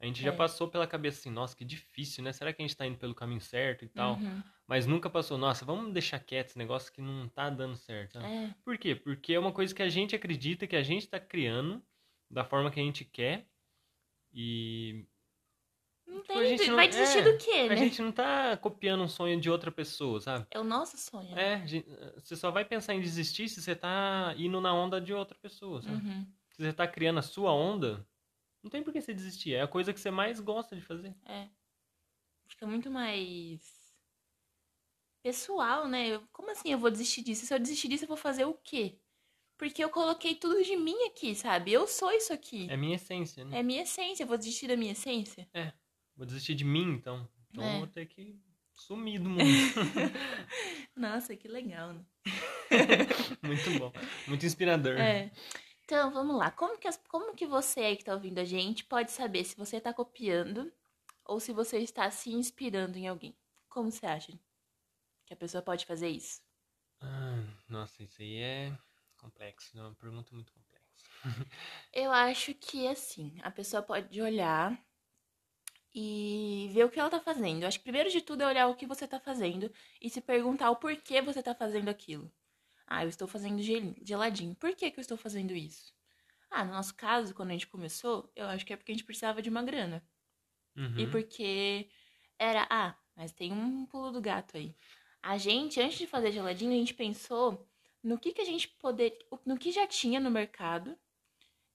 A 0.00 0.06
gente 0.06 0.20
já 0.20 0.32
É. 0.32 0.36
passou 0.36 0.66
pela 0.68 0.88
cabeça 0.88 1.20
assim, 1.20 1.30
nossa, 1.30 1.54
que 1.54 1.64
difícil, 1.64 2.24
né? 2.24 2.32
Será 2.32 2.52
que 2.52 2.60
a 2.60 2.66
gente 2.66 2.76
tá 2.76 2.84
indo 2.84 2.98
pelo 2.98 3.14
caminho 3.14 3.40
certo 3.40 3.84
e 3.84 3.88
tal? 3.88 4.16
Uhum. 4.16 4.42
Mas 4.66 4.88
nunca 4.88 5.08
passou, 5.08 5.38
nossa, 5.38 5.64
vamos 5.64 5.92
deixar 5.92 6.18
quieto 6.18 6.48
esse 6.48 6.58
negócio 6.58 6.92
que 6.92 7.00
não 7.00 7.28
tá 7.28 7.48
dando 7.48 7.76
certo, 7.76 8.14
sabe? 8.14 8.26
É, 8.26 8.54
Por 8.64 8.76
quê? 8.76 8.96
Porque 8.96 9.34
é 9.34 9.38
uma 9.38 9.52
coisa 9.52 9.72
que 9.72 9.82
a 9.84 9.88
gente 9.88 10.16
acredita, 10.16 10.66
que 10.66 10.74
a 10.74 10.82
gente 10.82 11.06
tá 11.08 11.20
criando 11.20 11.80
da 12.28 12.44
forma 12.44 12.72
que 12.72 12.80
a 12.80 12.82
gente 12.82 13.04
quer. 13.04 13.46
E 14.32 15.06
não 16.06 16.20
Tipo, 16.22 16.26
tem, 16.34 16.38
a 16.54 16.56
não- 16.68 16.76
vai 16.76 16.88
desistir 16.88 17.18
é, 17.18 17.22
do 17.22 17.38
quê, 17.38 17.50
a 17.52 17.68
né? 17.68 17.76
gente 17.76 18.02
não 18.02 18.12
tá 18.12 18.56
copiando 18.56 19.02
um 19.02 19.08
sonho 19.08 19.40
de 19.40 19.48
outra 19.50 19.70
pessoa, 19.70 20.20
sabe? 20.20 20.46
É 20.50 20.58
o 20.58 20.64
nosso 20.64 20.96
sonho. 20.98 21.36
É, 21.38 21.54
a 21.54 21.66
você 22.20 22.36
só 22.36 22.50
vai 22.50 22.64
pensar 22.64 22.94
em 22.94 23.00
desistir 23.00 23.48
se 23.48 23.62
você 23.62 23.74
tá 23.74 24.34
indo 24.36 24.60
na 24.60 24.74
onda 24.74 25.00
de 25.00 25.12
outra 25.14 25.36
pessoa, 25.38 25.80
sabe? 25.82 25.94
Uhum. 25.96 26.26
Se 26.50 26.62
você 26.62 26.72
tá 26.72 26.86
criando 26.86 27.18
a 27.18 27.22
sua 27.22 27.52
onda, 27.52 28.06
não 28.62 28.70
tem 28.70 28.82
por 28.82 28.92
que 28.92 29.00
você 29.00 29.14
desistir. 29.14 29.54
É 29.54 29.62
a 29.62 29.68
coisa 29.68 29.92
que 29.92 30.00
você 30.00 30.10
mais 30.10 30.38
gosta 30.40 30.76
de 30.76 30.82
fazer. 30.82 31.14
É. 31.24 31.48
Fica 32.46 32.66
muito 32.66 32.90
mais 32.90 33.80
pessoal, 35.22 35.86
né? 35.88 36.08
Eu- 36.08 36.22
como 36.32 36.50
assim 36.50 36.70
eu 36.72 36.78
vou 36.78 36.90
desistir 36.90 37.22
disso? 37.22 37.46
Se 37.46 37.54
eu 37.54 37.58
desistir 37.58 37.88
disso, 37.88 38.04
eu 38.04 38.08
vou 38.08 38.16
fazer 38.16 38.44
o 38.44 38.54
quê? 38.54 38.98
Porque 39.56 39.82
eu 39.82 39.88
coloquei 39.90 40.34
tudo 40.34 40.62
de 40.64 40.76
mim 40.76 40.96
aqui, 41.04 41.34
sabe? 41.34 41.72
Eu 41.72 41.86
sou 41.86 42.10
isso 42.10 42.32
aqui. 42.32 42.66
É 42.68 42.76
minha 42.76 42.96
essência, 42.96 43.44
né? 43.44 43.60
É 43.60 43.62
minha 43.62 43.82
essência. 43.82 44.24
Eu 44.24 44.26
vou 44.26 44.36
desistir 44.36 44.66
da 44.66 44.76
minha 44.76 44.92
essência? 44.92 45.48
Vou 46.16 46.26
desistir 46.26 46.54
de 46.54 46.64
mim, 46.64 46.92
então. 46.94 47.28
Então 47.50 47.64
É. 47.64 47.78
vou 47.78 47.86
ter 47.86 48.06
que 48.06 48.38
sumir 48.74 49.18
do 49.20 49.28
mundo. 49.28 49.44
Nossa, 50.96 51.36
que 51.36 51.48
legal, 51.48 51.92
né? 51.92 52.04
Muito 53.42 53.70
bom. 53.78 53.92
Muito 54.26 54.46
inspirador. 54.46 54.98
É. 54.98 55.30
Então, 55.84 56.10
vamos 56.12 56.36
lá. 56.36 56.50
Como 56.50 56.78
que, 56.78 56.88
as- 56.88 57.00
como 57.08 57.34
que 57.34 57.46
você 57.46 57.80
aí 57.80 57.96
que 57.96 58.04
tá 58.04 58.14
ouvindo 58.14 58.38
a 58.38 58.44
gente 58.44 58.84
pode 58.84 59.10
saber 59.10 59.44
se 59.44 59.56
você 59.56 59.80
tá 59.80 59.92
copiando 59.92 60.72
ou 61.24 61.40
se 61.40 61.52
você 61.52 61.78
está 61.78 62.10
se 62.10 62.30
inspirando 62.32 62.96
em 62.96 63.08
alguém? 63.08 63.36
Como 63.68 63.90
você 63.90 64.06
acha 64.06 64.32
que 65.26 65.34
a 65.34 65.36
pessoa 65.36 65.62
pode 65.62 65.84
fazer 65.86 66.08
isso? 66.08 66.40
Ah, 67.00 67.42
nossa, 67.68 68.02
isso 68.02 68.22
aí 68.22 68.36
é 68.36 68.78
complexo. 69.18 69.76
É 69.76 69.82
uma 69.82 69.94
pergunta 69.94 70.32
muito 70.34 70.52
complexa. 70.52 71.04
Eu 71.92 72.10
acho 72.12 72.54
que 72.54 72.86
assim, 72.86 73.36
a 73.42 73.50
pessoa 73.50 73.82
pode 73.82 74.20
olhar 74.20 74.78
e 75.94 76.70
ver 76.72 76.84
o 76.84 76.90
que 76.90 76.98
ela 76.98 77.10
tá 77.10 77.20
fazendo. 77.20 77.62
Eu 77.62 77.68
acho 77.68 77.78
que 77.78 77.84
primeiro 77.84 78.10
de 78.10 78.20
tudo 78.20 78.42
é 78.42 78.46
olhar 78.46 78.66
o 78.68 78.74
que 78.74 78.86
você 78.86 79.06
tá 79.06 79.20
fazendo 79.20 79.70
e 80.00 80.08
se 80.08 80.20
perguntar 80.20 80.70
o 80.70 80.76
porquê 80.76 81.20
você 81.20 81.42
tá 81.42 81.54
fazendo 81.54 81.88
aquilo. 81.88 82.30
Ah, 82.86 83.04
eu 83.04 83.08
estou 83.08 83.28
fazendo 83.28 83.62
gel- 83.62 83.94
geladinho. 84.02 84.54
Por 84.54 84.74
que, 84.74 84.90
que 84.90 84.98
eu 84.98 85.02
estou 85.02 85.16
fazendo 85.16 85.52
isso? 85.54 85.94
Ah, 86.50 86.64
no 86.64 86.72
nosso 86.72 86.94
caso, 86.94 87.34
quando 87.34 87.50
a 87.50 87.52
gente 87.52 87.66
começou, 87.66 88.30
eu 88.36 88.46
acho 88.46 88.64
que 88.66 88.72
é 88.72 88.76
porque 88.76 88.92
a 88.92 88.94
gente 88.94 89.04
precisava 89.04 89.40
de 89.40 89.48
uma 89.48 89.62
grana. 89.62 90.04
Uhum. 90.76 90.98
E 90.98 91.06
porque 91.06 91.88
era, 92.38 92.66
ah, 92.70 92.94
mas 93.16 93.32
tem 93.32 93.52
um 93.52 93.86
pulo 93.86 94.10
do 94.10 94.20
gato 94.20 94.56
aí. 94.56 94.74
A 95.22 95.38
gente, 95.38 95.80
antes 95.80 95.98
de 95.98 96.06
fazer 96.06 96.32
geladinho, 96.32 96.72
a 96.72 96.76
gente 96.76 96.94
pensou 96.94 97.66
no 98.02 98.18
que, 98.18 98.32
que 98.32 98.40
a 98.40 98.44
gente 98.44 98.68
poderia. 98.68 99.16
No 99.46 99.56
que 99.56 99.70
já 99.70 99.86
tinha 99.86 100.18
no 100.18 100.30
mercado 100.30 100.98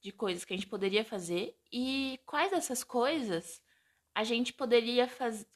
de 0.02 0.12
coisas 0.12 0.44
que 0.46 0.54
a 0.54 0.58
gente 0.58 0.68
poderia 0.68 1.04
fazer 1.04 1.58
e 1.72 2.20
quais 2.26 2.52
dessas 2.52 2.84
coisas 2.84 3.62
a 4.18 4.24
gente 4.24 4.52
poderia 4.52 5.08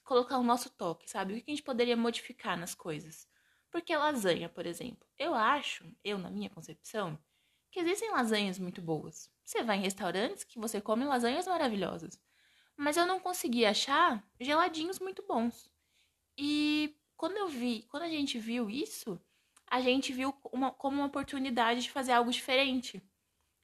colocar 0.04 0.38
o 0.38 0.44
nosso 0.44 0.70
toque, 0.70 1.10
sabe? 1.10 1.34
O 1.34 1.38
que 1.38 1.50
a 1.50 1.56
gente 1.56 1.64
poderia 1.64 1.98
modificar 1.98 2.56
nas 2.56 2.76
coisas? 2.76 3.28
Porque 3.72 3.98
lasanha, 3.98 4.48
por 4.50 4.68
exemplo, 4.68 5.04
eu 5.18 5.34
acho, 5.34 5.84
eu 6.04 6.20
na 6.20 6.30
minha 6.30 6.48
concepção, 6.48 7.18
que 7.72 7.80
existem 7.80 8.12
lasanhas 8.12 8.60
muito 8.60 8.80
boas. 8.80 9.32
Você 9.44 9.64
vai 9.64 9.78
em 9.78 9.82
restaurantes 9.82 10.44
que 10.44 10.60
você 10.60 10.80
come 10.80 11.04
lasanhas 11.06 11.48
maravilhosas. 11.48 12.22
Mas 12.78 12.98
eu 12.98 13.08
não 13.08 13.20
consegui 13.20 13.66
achar 13.66 14.24
geladinhos 14.40 15.00
muito 15.00 15.26
bons. 15.26 15.72
E 16.38 16.96
quando 17.18 17.38
eu 17.38 17.48
vi, 17.48 17.88
quando 17.90 18.04
a 18.04 18.10
gente 18.10 18.38
viu 18.38 18.70
isso, 18.70 19.20
a 19.66 19.82
gente 19.82 20.14
viu 20.14 20.36
uma, 20.54 20.70
como 20.70 20.98
uma 20.98 21.08
oportunidade 21.08 21.82
de 21.82 21.90
fazer 21.90 22.12
algo 22.12 22.30
diferente, 22.30 23.02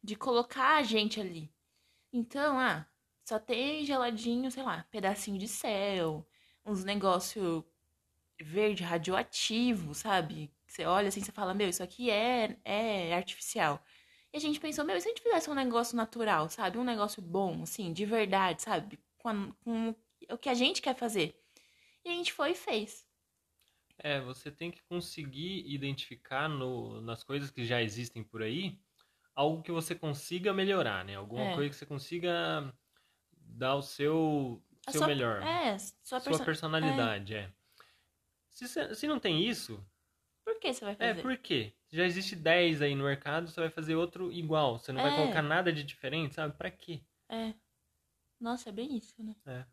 de 0.01 0.15
colocar 0.15 0.77
a 0.77 0.81
gente 0.81 1.21
ali. 1.21 1.53
Então, 2.11 2.59
ah, 2.59 2.83
só 3.27 3.38
tem 3.38 3.84
geladinho, 3.84 4.50
sei 4.50 4.63
lá, 4.63 4.86
pedacinho 4.89 5.38
de 5.38 5.50
céu, 5.50 6.25
uns 6.65 6.86
negócio 6.86 7.65
verde 8.39 8.84
radioativo, 8.84 9.93
sabe? 9.93 10.50
Você 10.65 10.86
olha 10.86 11.10
assim, 11.10 11.19
você 11.19 11.34
fala, 11.34 11.53
meu, 11.53 11.67
isso 11.67 11.84
aqui 11.84 12.10
é, 12.10 12.57
é 12.63 13.13
artificial. 13.13 13.84
E 14.31 14.38
a 14.38 14.39
gente 14.39 14.62
pensou, 14.62 14.86
meu, 14.86 14.96
e 14.96 15.01
se 15.01 15.07
a 15.07 15.10
gente 15.10 15.22
fizesse 15.22 15.50
um 15.50 15.53
negócio 15.53 15.98
natural, 15.98 16.50
sabe? 16.50 16.77
Um 16.77 16.86
negócio 16.86 17.22
bom, 17.22 17.63
assim, 17.63 17.91
de 17.91 18.05
verdade, 18.05 18.62
sabe? 18.62 18.98
Com, 19.17 19.27
a, 19.27 19.51
com 19.60 19.93
o 20.31 20.38
que 20.38 20.48
a 20.48 20.53
gente 20.53 20.81
quer 20.81 20.96
fazer. 20.96 21.38
E 22.05 22.10
a 22.10 22.13
gente 22.13 22.31
foi 22.31 22.51
e 22.51 22.55
fez. 22.55 23.05
É, 23.98 24.22
você 24.22 24.50
tem 24.50 24.72
que 24.72 24.81
conseguir 24.84 25.65
identificar 25.67 26.48
no, 26.48 27.01
nas 27.01 27.25
coisas 27.25 27.51
que 27.51 27.65
já 27.65 27.84
existem 27.84 28.24
por 28.24 28.41
aí 28.41 28.79
algo 29.36 29.62
que 29.62 29.72
você 29.72 29.93
consiga 29.93 30.53
melhorar, 30.53 31.03
né? 31.03 31.15
Alguma 31.15 31.43
é. 31.43 31.55
coisa 31.55 31.69
que 31.69 31.75
você 31.75 31.86
consiga 31.86 32.74
dar 33.57 33.75
o 33.75 33.81
seu, 33.81 34.61
seu 34.89 34.99
sua, 34.99 35.07
melhor. 35.07 35.41
É, 35.41 35.77
sua, 35.77 36.21
perso 36.21 36.37
sua 36.37 36.45
personalidade, 36.45 37.35
é. 37.35 37.39
é. 37.39 37.51
Se, 38.49 38.95
se 38.95 39.07
não 39.07 39.19
tem 39.19 39.43
isso. 39.43 39.83
Por 40.43 40.59
que 40.59 40.73
você 40.73 40.85
vai 40.85 40.93
é, 40.93 40.95
fazer? 40.95 41.19
É, 41.19 41.21
por 41.21 41.37
quê? 41.37 41.73
Já 41.89 42.05
existe 42.05 42.35
10 42.35 42.81
aí 42.81 42.95
no 42.95 43.03
mercado, 43.03 43.49
você 43.49 43.59
vai 43.59 43.69
fazer 43.69 43.95
outro 43.95 44.31
igual. 44.31 44.77
Você 44.77 44.91
não 44.91 45.01
é. 45.01 45.03
vai 45.03 45.15
colocar 45.15 45.41
nada 45.41 45.71
de 45.73 45.83
diferente, 45.83 46.35
sabe? 46.35 46.55
Pra 46.55 46.71
quê? 46.71 47.01
É. 47.29 47.53
Nossa, 48.39 48.69
é 48.69 48.71
bem 48.71 48.97
isso, 48.97 49.21
né? 49.21 49.35
É. 49.45 49.65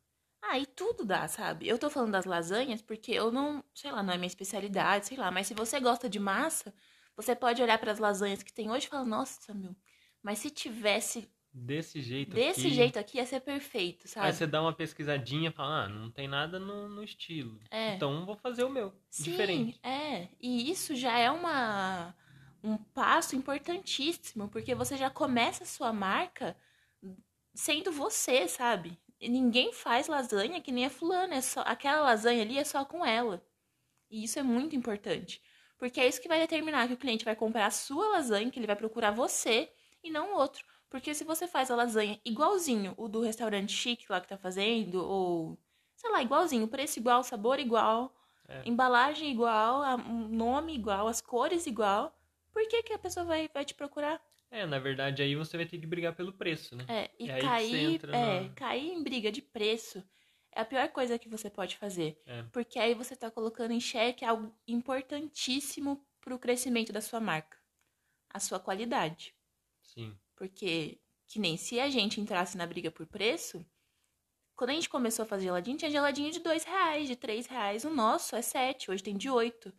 Ah, 0.43 0.59
e 0.59 0.67
tudo 0.67 1.05
dá, 1.05 1.27
sabe? 1.27 1.67
Eu 1.67 1.79
tô 1.79 1.89
falando 1.89 2.13
das 2.13 2.25
lasanhas 2.25 2.83
porque 2.83 3.13
eu 3.13 3.33
não, 3.33 3.65
sei 3.75 3.91
lá, 3.91 4.03
não 4.03 4.13
é 4.13 4.17
minha 4.17 4.27
especialidade, 4.27 5.07
sei 5.07 5.17
lá, 5.17 5.31
mas 5.31 5.47
se 5.47 5.55
você 5.55 5.81
gosta 5.81 6.09
de 6.09 6.19
massa, 6.19 6.75
você 7.17 7.35
pode 7.35 7.63
olhar 7.63 7.79
para 7.79 7.93
as 7.93 7.99
lasanhas 7.99 8.43
que 8.43 8.53
tem 8.53 8.71
hoje 8.71 8.87
e 8.87 8.89
falar, 8.89 9.05
nossa, 9.05 9.55
meu, 9.55 9.75
mas 10.23 10.39
se 10.39 10.51
tivesse 10.51 11.31
desse 11.55 12.03
jeito 12.03 12.35
desse 12.35 12.67
aqui, 12.67 12.75
jeito 12.75 12.99
aqui 12.99 13.19
ia 13.19 13.27
ser 13.27 13.41
perfeito, 13.41 14.09
sabe? 14.09 14.27
Aí 14.27 14.33
você 14.33 14.47
dá 14.47 14.61
uma 14.61 14.73
pesquisadinha 14.73 15.51
e 15.51 15.53
fala, 15.53 15.85
ah, 15.85 15.89
não 15.89 16.11
tem 16.11 16.27
nada 16.27 16.59
no, 16.59 16.89
no 16.89 17.05
estilo. 17.05 17.61
É. 17.71 17.95
Então 17.95 18.27
vou 18.27 18.37
fazer 18.37 18.65
o 18.65 18.71
meu, 18.71 18.93
Sim, 19.09 19.31
diferente. 19.31 19.81
É, 19.83 20.29
e 20.41 20.69
isso 20.71 20.97
já 20.97 21.17
é 21.17 21.31
uma 21.31 22.15
um 22.63 22.79
passo 22.79 23.37
importantíssimo, 23.37 24.49
porque 24.49 24.75
você 24.75 24.97
já 24.97 25.11
começa 25.11 25.65
a 25.65 25.67
sua 25.67 25.93
marca 25.93 26.57
sendo 27.55 27.93
você, 27.93 28.49
sabe? 28.49 28.99
ninguém 29.21 29.73
faz 29.73 30.07
lasanha 30.07 30.61
que 30.61 30.73
nem 30.73 30.85
a 30.85 30.91
fulana, 30.91 31.37
é 31.37 31.41
só 31.41 31.61
aquela 31.61 32.01
lasanha 32.01 32.43
ali 32.43 32.59
é 32.59 32.65
só 32.65 32.85
com 32.85 33.07
ela. 33.07 33.43
E 34.11 34.25
isso 34.25 34.39
é 34.39 34.43
muito 34.43 34.77
importante, 34.77 35.41
porque 35.79 36.01
é 36.01 36.07
isso 36.07 36.21
que 36.21 36.29
vai 36.29 36.41
determinar 36.41 36.87
que 36.89 36.95
o 36.95 36.99
cliente 36.99 37.25
vai 37.25 37.35
comprar 37.35 37.67
a 37.67 37.71
sua 37.71 38.09
lasanha, 38.09 38.51
que 38.51 38.59
ele 38.59 38.67
vai 38.67 38.77
procurar 38.77 39.13
você 39.13 39.71
e 40.03 40.11
não 40.11 40.33
o 40.33 40.37
outro. 40.37 40.74
Porque 40.95 41.13
se 41.13 41.25
você 41.25 41.49
faz 41.49 41.73
a 41.73 41.75
lasanha 41.75 42.21
igualzinho 42.25 42.95
o 42.97 43.09
do 43.09 43.21
restaurante 43.21 43.73
chique 43.73 44.07
lá 44.09 44.21
que 44.21 44.29
tá 44.29 44.39
fazendo, 44.39 45.05
ou 45.05 45.59
sei 45.97 46.09
lá, 46.09 46.23
igualzinho, 46.23 46.69
preço 46.69 47.01
igual, 47.01 47.25
sabor 47.25 47.59
igual, 47.59 48.15
é. 48.47 48.63
embalagem 48.65 49.29
igual, 49.29 49.99
nome 49.99 50.73
igual, 50.73 51.09
as 51.09 51.21
cores 51.21 51.67
igual, 51.67 52.17
por 52.53 52.65
que, 52.69 52.81
que 52.85 52.93
a 52.93 52.99
pessoa 53.01 53.27
vai, 53.27 53.51
vai 53.53 53.65
te 53.65 53.75
procurar? 53.75 54.25
É, 54.53 54.65
na 54.67 54.79
verdade, 54.79 55.21
aí 55.21 55.35
você 55.35 55.57
vai 55.57 55.67
ter 55.67 55.79
que 55.79 55.87
brigar 55.87 56.15
pelo 56.15 56.33
preço, 56.33 56.77
né? 56.77 56.85
É, 56.87 57.11
e, 57.19 57.29
e 57.29 57.41
cair, 57.41 58.01
é, 58.13 58.41
na... 58.43 58.49
cair 58.51 58.93
em 58.93 59.03
briga 59.03 59.33
de 59.33 59.43
preço 59.43 60.01
é 60.53 60.61
a 60.61 60.65
pior 60.65 60.89
coisa 60.91 61.19
que 61.19 61.29
você 61.29 61.51
pode 61.51 61.77
fazer. 61.77 62.23
É. 62.25 62.45
Porque 62.53 62.79
aí 62.79 62.95
você 62.95 63.15
está 63.15 63.33
colocando 63.33 63.73
em 63.73 63.81
xeque 63.81 64.25
algo 64.25 64.55
importantíssimo 64.65 66.07
para 66.21 66.37
o 66.37 66.39
crescimento 66.39 66.93
da 66.93 67.01
sua 67.01 67.19
marca. 67.19 67.59
A 68.33 68.39
sua 68.39 68.61
qualidade. 68.61 69.35
Sim. 69.83 70.17
Porque, 70.37 71.01
que 71.27 71.39
nem 71.39 71.57
se 71.57 71.79
a 71.81 71.89
gente 71.89 72.21
entrasse 72.21 72.57
na 72.57 72.67
briga 72.67 72.91
por 72.91 73.07
preço, 73.07 73.65
quando 74.57 74.71
a 74.71 74.75
gente 74.75 74.89
começou 74.89 75.25
a 75.25 75.27
fazer 75.27 75.45
geladinho, 75.45 75.77
tinha 75.77 75.91
geladinho 75.91 76.31
de 76.31 76.41
dois 76.41 76.65
reais, 76.65 77.09
de 77.09 77.17
três 77.17 77.47
reais. 77.47 77.85
O 77.85 77.91
nosso 77.91 78.37
é 78.37 78.43
sete, 78.43 78.91
hoje 78.91 79.03
tem 79.03 79.17
de 79.17 79.29
oito. 79.29 79.73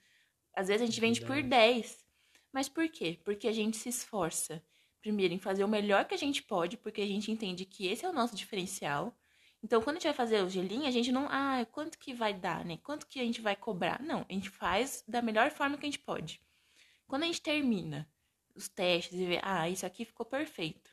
Às 0.54 0.68
vezes 0.68 0.82
a 0.82 0.86
gente 0.86 1.00
vende 1.00 1.22
por 1.22 1.42
dez. 1.42 2.06
Mas 2.52 2.70
por 2.70 2.88
quê? 2.90 3.20
Porque 3.24 3.48
a 3.48 3.52
gente 3.52 3.78
se 3.78 3.90
esforça, 3.90 4.64
primeiro, 5.02 5.34
em 5.34 5.40
fazer 5.40 5.64
o 5.64 5.68
melhor 5.68 6.06
que 6.06 6.14
a 6.14 6.18
gente 6.18 6.42
pode, 6.44 6.78
porque 6.78 7.02
a 7.02 7.06
gente 7.06 7.32
entende 7.32 7.66
que 7.66 7.88
esse 7.88 8.06
é 8.06 8.10
o 8.10 8.14
nosso 8.14 8.36
diferencial. 8.36 9.18
Então, 9.64 9.82
quando 9.82 9.98
a 9.98 10.00
gente 10.00 10.08
vai 10.08 10.14
fazer 10.14 10.44
o 10.44 10.50
gelinho, 10.50 10.88
a 10.88 10.92
gente 10.92 11.12
não. 11.12 11.28
Ah, 11.30 11.66
quanto 11.72 11.98
que 11.98 12.14
vai 12.14 12.34
dar, 12.34 12.64
né? 12.64 12.78
Quanto 12.84 13.08
que 13.08 13.20
a 13.20 13.24
gente 13.24 13.42
vai 13.42 13.56
cobrar? 13.56 14.02
Não, 14.02 14.26
a 14.30 14.34
gente 14.34 14.50
faz 14.50 15.04
da 15.08 15.22
melhor 15.22 15.50
forma 15.52 15.78
que 15.78 15.86
a 15.86 15.90
gente 15.90 16.00
pode. 16.00 16.42
Quando 17.08 17.24
a 17.24 17.26
gente 17.26 17.42
termina 17.42 18.08
os 18.56 18.68
testes 18.68 19.20
e 19.20 19.26
vê, 19.26 19.40
ah, 19.44 19.70
isso 19.70 19.86
aqui 19.86 20.06
ficou 20.06 20.26
perfeito. 20.26 20.92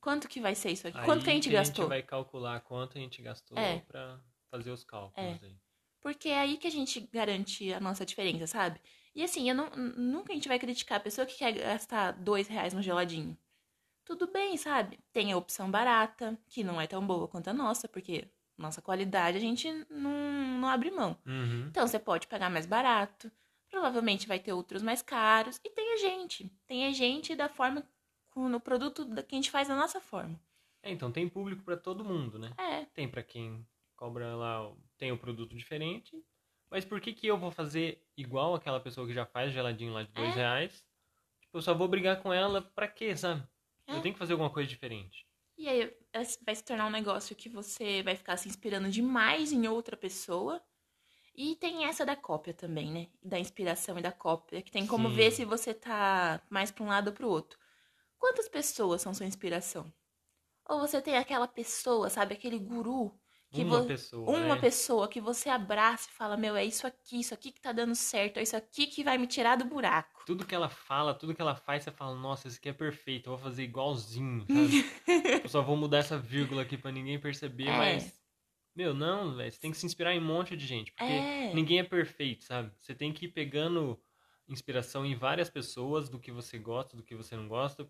Quanto 0.00 0.28
que 0.28 0.40
vai 0.40 0.54
ser 0.54 0.72
isso 0.72 0.86
aqui? 0.86 0.98
Aí 0.98 1.04
quanto 1.04 1.24
que 1.24 1.30
a 1.30 1.32
gente 1.32 1.48
que 1.48 1.54
gastou? 1.54 1.84
A 1.84 1.86
gente 1.86 1.90
vai 1.90 2.02
calcular 2.02 2.60
quanto 2.60 2.98
a 2.98 3.00
gente 3.00 3.22
gastou 3.22 3.56
é. 3.56 3.78
para 3.80 4.20
fazer 4.50 4.70
os 4.70 4.84
cálculos 4.84 5.42
é. 5.42 5.46
aí. 5.46 5.56
Porque 6.00 6.28
é 6.28 6.40
aí 6.40 6.56
que 6.56 6.66
a 6.66 6.70
gente 6.70 7.00
garante 7.12 7.72
a 7.72 7.78
nossa 7.78 8.04
diferença, 8.04 8.46
sabe? 8.46 8.80
E 9.14 9.22
assim, 9.22 9.48
eu 9.48 9.54
não, 9.54 9.70
nunca 9.70 10.32
a 10.32 10.34
gente 10.34 10.48
vai 10.48 10.58
criticar 10.58 10.98
a 10.98 11.02
pessoa 11.02 11.26
que 11.26 11.38
quer 11.38 11.52
gastar 11.52 12.12
dois 12.12 12.48
reais 12.48 12.74
no 12.74 12.82
geladinho. 12.82 13.38
Tudo 14.04 14.26
bem, 14.26 14.56
sabe? 14.56 14.98
Tem 15.12 15.32
a 15.32 15.36
opção 15.36 15.70
barata, 15.70 16.36
que 16.48 16.64
não 16.64 16.80
é 16.80 16.88
tão 16.88 17.06
boa 17.06 17.28
quanto 17.28 17.48
a 17.48 17.52
nossa, 17.52 17.86
porque 17.86 18.28
nossa 18.58 18.82
qualidade 18.82 19.36
a 19.36 19.40
gente 19.40 19.70
não, 19.88 20.58
não 20.60 20.68
abre 20.68 20.90
mão. 20.90 21.16
Uhum. 21.24 21.66
Então 21.68 21.86
você 21.86 21.98
pode 21.98 22.26
pagar 22.26 22.50
mais 22.50 22.66
barato, 22.66 23.30
provavelmente 23.72 24.28
vai 24.28 24.38
ter 24.38 24.52
outros 24.52 24.82
mais 24.82 25.02
caros. 25.02 25.58
E 25.64 25.70
tem 25.70 25.94
a 25.94 25.96
gente. 25.96 26.48
Tem 26.68 26.86
a 26.86 26.92
gente 26.92 27.34
da 27.34 27.48
forma, 27.48 27.82
no 28.36 28.60
produto 28.60 29.04
que 29.26 29.34
a 29.34 29.38
gente 29.38 29.50
faz 29.50 29.66
da 29.66 29.74
nossa 29.74 30.00
forma. 30.00 30.40
É, 30.84 30.92
então 30.92 31.10
tem 31.10 31.28
público 31.28 31.64
para 31.64 31.76
todo 31.76 32.04
mundo, 32.04 32.38
né? 32.38 32.52
É. 32.56 32.84
Tem 32.86 33.08
para 33.08 33.22
quem 33.22 33.66
cobra 33.96 34.36
lá, 34.36 34.72
tem 34.96 35.10
o 35.10 35.14
um 35.14 35.18
produto 35.18 35.56
diferente 35.56 36.22
mas 36.72 36.86
por 36.86 37.02
que, 37.02 37.12
que 37.12 37.26
eu 37.26 37.36
vou 37.36 37.50
fazer 37.50 38.02
igual 38.16 38.54
aquela 38.54 38.80
pessoa 38.80 39.06
que 39.06 39.12
já 39.12 39.26
faz 39.26 39.52
geladinho 39.52 39.92
lá 39.92 40.04
de 40.04 40.12
dois 40.12 40.30
é. 40.30 40.36
reais? 40.36 40.82
Tipo, 41.42 41.58
eu 41.58 41.62
só 41.62 41.74
vou 41.74 41.86
brigar 41.86 42.22
com 42.22 42.32
ela 42.32 42.62
pra 42.62 42.88
quê, 42.88 43.14
sabe? 43.14 43.46
É. 43.86 43.94
Eu 43.94 44.00
tenho 44.00 44.14
que 44.14 44.18
fazer 44.18 44.32
alguma 44.32 44.48
coisa 44.48 44.66
diferente. 44.66 45.26
E 45.58 45.68
aí 45.68 45.94
vai 46.42 46.54
se 46.54 46.64
tornar 46.64 46.86
um 46.86 46.90
negócio 46.90 47.36
que 47.36 47.50
você 47.50 48.02
vai 48.02 48.16
ficar 48.16 48.38
se 48.38 48.48
inspirando 48.48 48.88
demais 48.88 49.52
em 49.52 49.68
outra 49.68 49.98
pessoa. 49.98 50.62
E 51.34 51.56
tem 51.56 51.84
essa 51.84 52.04
da 52.04 52.14
cópia 52.14 52.52
também, 52.52 52.90
né? 52.90 53.08
Da 53.22 53.38
inspiração 53.38 53.98
e 53.98 54.02
da 54.02 54.12
cópia, 54.12 54.60
que 54.60 54.70
tem 54.70 54.86
como 54.86 55.08
Sim. 55.08 55.14
ver 55.14 55.30
se 55.30 55.44
você 55.44 55.72
tá 55.72 56.42
mais 56.50 56.70
pra 56.70 56.84
um 56.84 56.88
lado 56.88 57.08
ou 57.08 57.12
pro 57.14 57.28
outro. 57.28 57.58
Quantas 58.18 58.48
pessoas 58.48 59.00
são 59.00 59.14
sua 59.14 59.26
inspiração? 59.26 59.92
Ou 60.68 60.78
você 60.80 61.00
tem 61.00 61.16
aquela 61.16 61.48
pessoa, 61.48 62.08
sabe, 62.10 62.34
aquele 62.34 62.58
guru 62.58 63.18
que 63.52 63.62
uma 63.62 63.84
pessoa. 63.84 64.30
Uma 64.30 64.56
é. 64.56 64.60
pessoa 64.60 65.08
que 65.08 65.20
você 65.20 65.50
abraça 65.50 66.08
e 66.08 66.12
fala: 66.14 66.38
Meu, 66.38 66.56
é 66.56 66.64
isso 66.64 66.86
aqui, 66.86 67.20
isso 67.20 67.34
aqui 67.34 67.52
que 67.52 67.60
tá 67.60 67.70
dando 67.70 67.94
certo, 67.94 68.38
é 68.38 68.42
isso 68.42 68.56
aqui 68.56 68.86
que 68.86 69.04
vai 69.04 69.18
me 69.18 69.26
tirar 69.26 69.56
do 69.56 69.66
buraco. 69.66 70.24
Tudo 70.24 70.46
que 70.46 70.54
ela 70.54 70.70
fala, 70.70 71.14
tudo 71.14 71.34
que 71.34 71.42
ela 71.42 71.54
faz, 71.54 71.84
você 71.84 71.90
fala: 71.90 72.16
Nossa, 72.16 72.48
isso 72.48 72.56
aqui 72.56 72.70
é 72.70 72.72
perfeito, 72.72 73.28
eu 73.28 73.36
vou 73.36 73.44
fazer 73.44 73.62
igualzinho, 73.64 74.46
sabe? 74.46 74.90
eu 75.44 75.48
só 75.50 75.60
vou 75.60 75.76
mudar 75.76 75.98
essa 75.98 76.16
vírgula 76.16 76.62
aqui 76.62 76.78
para 76.78 76.90
ninguém 76.90 77.20
perceber, 77.20 77.68
é. 77.68 77.76
mas. 77.76 78.21
Meu, 78.74 78.94
não, 78.94 79.36
velho. 79.36 79.52
Você 79.52 79.60
tem 79.60 79.70
que 79.70 79.76
se 79.76 79.86
inspirar 79.86 80.14
em 80.14 80.18
um 80.18 80.24
monte 80.24 80.56
de 80.56 80.66
gente. 80.66 80.92
Porque 80.92 81.12
é. 81.12 81.52
ninguém 81.54 81.78
é 81.78 81.84
perfeito, 81.84 82.44
sabe? 82.44 82.72
Você 82.78 82.94
tem 82.94 83.12
que 83.12 83.26
ir 83.26 83.28
pegando 83.28 84.00
inspiração 84.48 85.04
em 85.04 85.14
várias 85.14 85.50
pessoas 85.50 86.08
do 86.08 86.18
que 86.18 86.32
você 86.32 86.58
gosta, 86.58 86.96
do 86.96 87.02
que 87.02 87.14
você 87.14 87.36
não 87.36 87.48
gosta. 87.48 87.88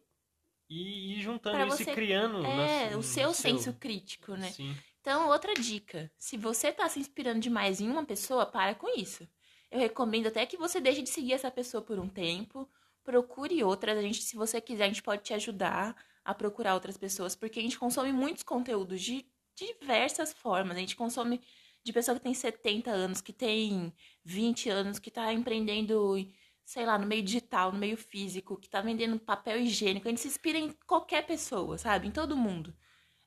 E 0.69 1.15
ir 1.15 1.21
juntando 1.21 1.57
pra 1.57 1.67
isso 1.67 1.77
você... 1.79 1.91
e 1.91 1.95
criando. 1.95 2.45
É, 2.45 2.91
na, 2.91 2.97
o 2.97 3.03
seu 3.03 3.33
senso 3.33 3.65
seu... 3.65 3.75
crítico, 3.75 4.35
né? 4.35 4.51
Sim. 4.51 4.75
Então, 5.01 5.29
outra 5.29 5.55
dica: 5.55 6.11
se 6.19 6.37
você 6.37 6.69
está 6.69 6.89
se 6.89 6.99
inspirando 6.99 7.41
demais 7.41 7.81
em 7.81 7.89
uma 7.89 8.05
pessoa, 8.05 8.47
para 8.47 8.75
com 8.75 8.89
isso. 8.99 9.29
Eu 9.71 9.79
recomendo 9.79 10.27
até 10.27 10.45
que 10.45 10.57
você 10.57 10.81
deixe 10.81 11.01
de 11.01 11.09
seguir 11.09 11.33
essa 11.33 11.51
pessoa 11.51 11.83
por 11.83 11.99
um 11.99 12.07
tempo, 12.07 12.69
procure 13.03 13.65
outras. 13.65 13.97
A 13.97 14.03
gente, 14.03 14.23
se 14.23 14.37
você 14.37 14.61
quiser, 14.61 14.85
a 14.85 14.89
gente 14.89 15.03
pode 15.03 15.23
te 15.23 15.33
ajudar 15.33 15.97
a 16.23 16.35
procurar 16.35 16.75
outras 16.75 16.97
pessoas, 16.97 17.35
porque 17.35 17.59
a 17.59 17.63
gente 17.63 17.79
consome 17.79 18.13
muitos 18.13 18.43
conteúdos 18.43 19.01
de 19.01 19.27
diversas 19.67 20.33
formas. 20.33 20.77
A 20.77 20.81
gente 20.81 20.97
consome 20.97 21.41
de 21.85 21.93
pessoa 21.93 22.17
que 22.17 22.23
tem 22.23 22.35
70 22.35 22.91
anos, 22.91 23.21
que 23.21 23.33
tem 23.33 23.93
20 24.25 24.69
anos, 24.71 24.99
que 24.99 25.09
está 25.09 25.33
empreendendo, 25.33 26.17
sei 26.65 26.87
lá, 26.87 26.99
no 26.99 27.07
meio 27.07 27.23
digital, 27.23 27.73
no 27.73 27.79
meio 27.79 27.97
físico, 27.97 28.57
que 28.57 28.67
está 28.67 28.81
vendendo 28.81 29.19
papel 29.19 29.61
higiênico. 29.61 30.07
A 30.07 30.11
gente 30.11 30.21
se 30.21 30.29
inspira 30.29 30.59
em 30.59 30.73
qualquer 30.87 31.27
pessoa, 31.27 31.79
sabe? 31.79 32.09
Em 32.09 32.13
todo 32.13 32.37
mundo. 32.37 32.75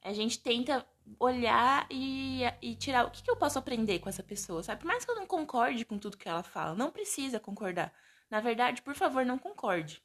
A 0.02 0.14
gente 0.14 0.40
tenta 0.40 0.86
olhar 1.20 1.88
e, 1.92 2.42
e 2.62 2.76
tirar 2.76 3.06
o 3.06 3.12
que, 3.12 3.24
que 3.24 3.30
eu 3.30 3.36
posso 3.36 3.60
aprender 3.60 4.00
com 4.00 4.10
essa 4.10 4.24
pessoa, 4.24 4.64
sabe? 4.64 4.82
Por 4.82 4.88
mais 4.88 5.04
que 5.04 5.12
eu 5.12 5.16
não 5.16 5.28
concorde 5.28 5.86
com 5.86 5.98
tudo 5.98 6.18
que 6.18 6.30
ela 6.30 6.44
fala, 6.44 6.76
não 6.76 6.92
precisa 6.92 7.40
concordar. 7.40 7.94
Na 8.30 8.40
verdade, 8.40 8.82
por 8.82 8.96
favor, 8.96 9.26
não 9.26 9.38
concorde. 9.38 10.02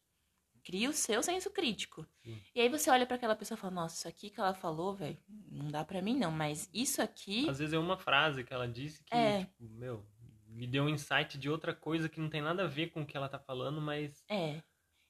Crie 0.63 0.89
o 0.89 0.93
seu 0.93 1.23
senso 1.23 1.51
crítico. 1.51 2.07
Sim. 2.23 2.41
E 2.55 2.61
aí 2.61 2.69
você 2.69 2.91
olha 2.91 3.07
para 3.07 3.17
aquela 3.17 3.35
pessoa 3.35 3.57
e 3.57 3.61
fala: 3.61 3.75
Nossa, 3.75 3.97
isso 3.97 4.09
aqui 4.09 4.31
que 4.31 4.41
ela 4.41 4.55
falou, 4.55 4.95
velho, 4.95 5.19
não 5.51 5.69
dá 5.69 5.85
para 5.85 6.03
mim 6.03 6.19
não, 6.19 6.31
mas 6.31 6.69
isso 6.73 7.03
aqui. 7.03 7.49
Às 7.49 7.59
vezes 7.59 7.75
é 7.75 7.79
uma 7.79 7.97
frase 7.97 8.45
que 8.45 8.53
ela 8.53 8.69
disse 8.69 9.03
que, 9.05 9.15
é... 9.15 9.41
tipo, 9.41 9.65
meu, 9.69 10.05
me 10.47 10.67
deu 10.67 10.85
um 10.85 10.89
insight 10.89 11.39
de 11.39 11.49
outra 11.49 11.75
coisa 11.75 12.09
que 12.09 12.21
não 12.21 12.29
tem 12.29 12.43
nada 12.43 12.65
a 12.65 12.69
ver 12.69 12.91
com 12.91 13.03
o 13.03 13.07
que 13.07 13.17
ela 13.17 13.29
tá 13.29 13.39
falando, 13.39 13.81
mas. 13.81 14.25
É. 14.29 14.63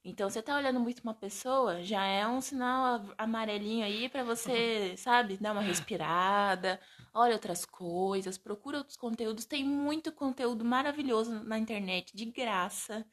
Então, 0.03 0.31
você 0.31 0.41
tá 0.41 0.57
olhando 0.57 0.81
muito 0.81 1.01
uma 1.01 1.13
pessoa, 1.13 1.83
já 1.83 2.03
é 2.05 2.27
um 2.27 2.41
sinal 2.41 3.05
amarelinho 3.19 3.85
aí 3.85 4.09
para 4.09 4.25
você, 4.25 4.95
sabe, 4.97 5.37
dar 5.37 5.53
uma 5.53 5.61
respirada, 5.61 6.81
olha 7.13 7.35
outras 7.35 7.67
coisas, 7.67 8.39
procura 8.39 8.79
outros 8.79 8.97
conteúdos. 8.97 9.45
Tem 9.45 9.63
muito 9.63 10.11
conteúdo 10.11 10.65
maravilhoso 10.65 11.45
na 11.45 11.59
internet, 11.59 12.17
de 12.17 12.25
graça, 12.25 13.07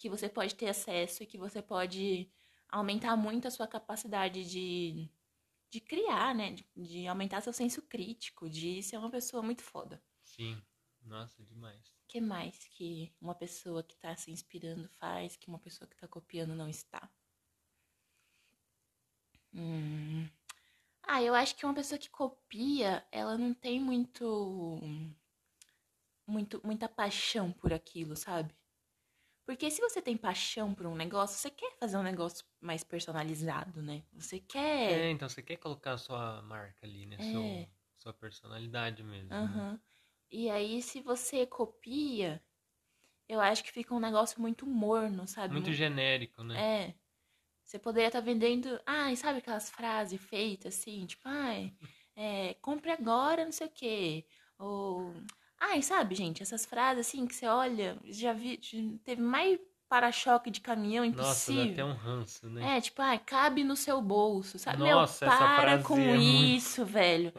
que 0.00 0.08
você 0.08 0.30
pode 0.30 0.54
ter 0.54 0.70
acesso 0.70 1.22
e 1.22 1.26
que 1.26 1.36
você 1.36 1.60
pode 1.60 2.32
aumentar 2.70 3.14
muito 3.16 3.46
a 3.46 3.50
sua 3.50 3.68
capacidade 3.68 4.48
de, 4.48 5.10
de 5.70 5.78
criar, 5.78 6.34
né? 6.34 6.52
De, 6.52 6.66
de 6.74 7.06
aumentar 7.06 7.42
seu 7.42 7.52
senso 7.52 7.82
crítico, 7.82 8.48
de 8.48 8.82
ser 8.82 8.96
uma 8.96 9.10
pessoa 9.10 9.42
muito 9.42 9.62
foda. 9.62 10.02
Sim. 10.24 10.60
Nossa, 11.02 11.44
demais. 11.44 11.88
O 11.88 12.08
que 12.08 12.18
mais 12.18 12.66
que 12.68 13.14
uma 13.20 13.34
pessoa 13.34 13.82
que 13.82 13.94
está 13.94 14.16
se 14.16 14.30
inspirando 14.30 14.88
faz 14.98 15.36
que 15.36 15.48
uma 15.48 15.58
pessoa 15.58 15.86
que 15.86 15.94
está 15.94 16.08
copiando 16.08 16.54
não 16.54 16.68
está? 16.68 17.10
Hum. 19.52 20.26
Ah, 21.02 21.22
eu 21.22 21.34
acho 21.34 21.54
que 21.56 21.66
uma 21.66 21.74
pessoa 21.74 21.98
que 21.98 22.08
copia, 22.08 23.06
ela 23.12 23.36
não 23.36 23.52
tem 23.52 23.78
muito, 23.78 24.78
muito 26.26 26.60
muita 26.64 26.88
paixão 26.88 27.52
por 27.52 27.72
aquilo, 27.72 28.16
sabe? 28.16 28.54
Porque 29.50 29.68
se 29.68 29.80
você 29.80 30.00
tem 30.00 30.16
paixão 30.16 30.72
por 30.72 30.86
um 30.86 30.94
negócio, 30.94 31.36
você 31.36 31.50
quer 31.50 31.72
fazer 31.76 31.96
um 31.96 32.04
negócio 32.04 32.46
mais 32.60 32.84
personalizado, 32.84 33.82
né? 33.82 34.04
Você 34.12 34.38
quer. 34.38 34.92
É, 34.92 35.10
então 35.10 35.28
você 35.28 35.42
quer 35.42 35.56
colocar 35.56 35.94
a 35.94 35.98
sua 35.98 36.40
marca 36.42 36.86
ali, 36.86 37.04
né? 37.04 37.16
É. 37.18 37.32
Sua, 37.32 37.68
sua 37.98 38.12
personalidade 38.14 39.02
mesmo. 39.02 39.34
Uhum. 39.34 39.72
Né? 39.72 39.80
E 40.30 40.48
aí, 40.48 40.80
se 40.80 41.00
você 41.00 41.44
copia, 41.46 42.40
eu 43.28 43.40
acho 43.40 43.64
que 43.64 43.72
fica 43.72 43.92
um 43.92 43.98
negócio 43.98 44.40
muito 44.40 44.64
morno, 44.64 45.26
sabe? 45.26 45.52
Muito, 45.52 45.66
muito... 45.66 45.76
genérico, 45.76 46.44
né? 46.44 46.84
É. 46.86 46.94
Você 47.64 47.76
poderia 47.76 48.06
estar 48.06 48.20
tá 48.20 48.24
vendendo. 48.24 48.80
Ai, 48.86 49.16
sabe 49.16 49.40
aquelas 49.40 49.68
frases 49.68 50.20
feitas 50.20 50.76
assim? 50.76 51.06
Tipo, 51.06 51.22
ai, 51.26 51.74
é, 52.14 52.54
compre 52.62 52.92
agora, 52.92 53.44
não 53.44 53.52
sei 53.52 53.66
o 53.66 53.70
quê. 53.70 54.24
Ou. 54.56 55.12
Ai, 55.60 55.82
sabe, 55.82 56.14
gente, 56.14 56.42
essas 56.42 56.64
frases 56.64 57.06
assim 57.06 57.26
que 57.26 57.34
você 57.34 57.46
olha, 57.46 57.98
já 58.06 58.32
vi. 58.32 58.58
Teve 59.04 59.20
mais 59.20 59.60
para-choque 59.90 60.52
de 60.52 60.60
caminhão 60.60 61.04
impossível. 61.04 61.64
Nossa, 61.64 61.66
dá 61.66 61.72
até 61.72 61.84
um 61.84 61.92
ranço, 61.92 62.48
né? 62.48 62.76
É, 62.76 62.80
tipo, 62.80 63.02
ah, 63.02 63.18
cabe 63.18 63.64
no 63.64 63.74
seu 63.74 64.00
bolso, 64.00 64.56
sabe? 64.56 64.78
Nossa, 64.78 65.26
meu, 65.26 65.36
para 65.36 65.82
com 65.82 65.98
é 65.98 66.16
isso, 66.16 66.82
muito... 66.82 66.92
velho. 66.92 67.32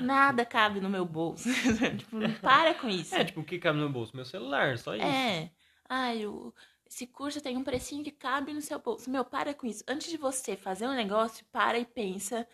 Nada 0.00 0.44
cabe 0.46 0.80
no 0.80 0.88
meu 0.88 1.04
bolso. 1.04 1.48
tipo, 1.98 2.16
para 2.40 2.72
com 2.72 2.88
isso. 2.88 3.14
É, 3.14 3.24
tipo, 3.24 3.40
o 3.40 3.44
que 3.44 3.58
cabe 3.58 3.76
no 3.76 3.84
meu 3.84 3.92
bolso? 3.92 4.16
Meu 4.16 4.24
celular, 4.24 4.78
só 4.78 4.96
isso. 4.96 5.04
É. 5.04 5.50
Ai, 5.86 6.24
o... 6.26 6.52
esse 6.88 7.06
curso 7.06 7.42
tem 7.42 7.58
um 7.58 7.64
precinho 7.64 8.02
que 8.02 8.10
cabe 8.10 8.54
no 8.54 8.62
seu 8.62 8.78
bolso. 8.78 9.10
Meu, 9.10 9.22
para 9.24 9.52
com 9.52 9.66
isso. 9.66 9.84
Antes 9.86 10.10
de 10.10 10.16
você 10.16 10.56
fazer 10.56 10.88
um 10.88 10.94
negócio, 10.94 11.44
para 11.52 11.78
e 11.78 11.84
pensa. 11.84 12.48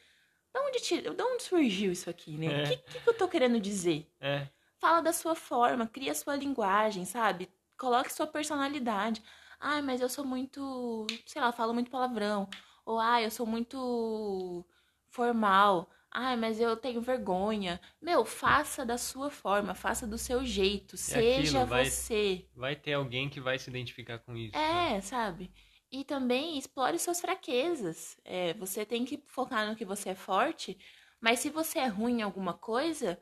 De 0.52 0.60
onde, 0.60 0.80
tira... 0.80 1.14
de 1.14 1.22
onde 1.22 1.44
surgiu 1.44 1.92
isso 1.92 2.10
aqui, 2.10 2.36
né? 2.36 2.48
O 2.48 2.50
é. 2.50 2.76
que, 2.76 2.76
que 2.76 3.08
eu 3.08 3.14
tô 3.14 3.28
querendo 3.28 3.60
dizer? 3.60 4.10
É. 4.20 4.48
Fala 4.84 5.00
da 5.00 5.14
sua 5.14 5.34
forma, 5.34 5.86
cria 5.86 6.12
a 6.12 6.14
sua 6.14 6.36
linguagem, 6.36 7.06
sabe? 7.06 7.48
Coloque 7.78 8.12
sua 8.12 8.26
personalidade. 8.26 9.22
Ai, 9.58 9.80
mas 9.80 9.98
eu 9.98 10.10
sou 10.10 10.26
muito, 10.26 11.06
sei 11.24 11.40
lá, 11.40 11.50
falo 11.52 11.72
muito 11.72 11.90
palavrão. 11.90 12.46
Ou 12.84 13.00
ai, 13.00 13.24
eu 13.24 13.30
sou 13.30 13.46
muito 13.46 14.62
formal. 15.08 15.88
Ai, 16.10 16.36
mas 16.36 16.60
eu 16.60 16.76
tenho 16.76 17.00
vergonha. 17.00 17.80
Meu, 17.98 18.26
faça 18.26 18.84
da 18.84 18.98
sua 18.98 19.30
forma, 19.30 19.74
faça 19.74 20.06
do 20.06 20.18
seu 20.18 20.44
jeito, 20.44 20.98
seja 20.98 21.60
aquilo, 21.60 21.66
vai, 21.66 21.86
você. 21.86 22.46
Vai 22.54 22.76
ter 22.76 22.92
alguém 22.92 23.30
que 23.30 23.40
vai 23.40 23.58
se 23.58 23.70
identificar 23.70 24.18
com 24.18 24.36
isso. 24.36 24.54
É, 24.54 24.96
né? 24.96 25.00
sabe? 25.00 25.50
E 25.90 26.04
também 26.04 26.58
explore 26.58 26.98
suas 26.98 27.22
fraquezas. 27.22 28.20
É, 28.22 28.52
você 28.52 28.84
tem 28.84 29.06
que 29.06 29.24
focar 29.28 29.66
no 29.66 29.76
que 29.76 29.84
você 29.86 30.10
é 30.10 30.14
forte, 30.14 30.78
mas 31.22 31.38
se 31.38 31.48
você 31.48 31.78
é 31.78 31.86
ruim 31.86 32.18
em 32.18 32.22
alguma 32.22 32.52
coisa, 32.52 33.18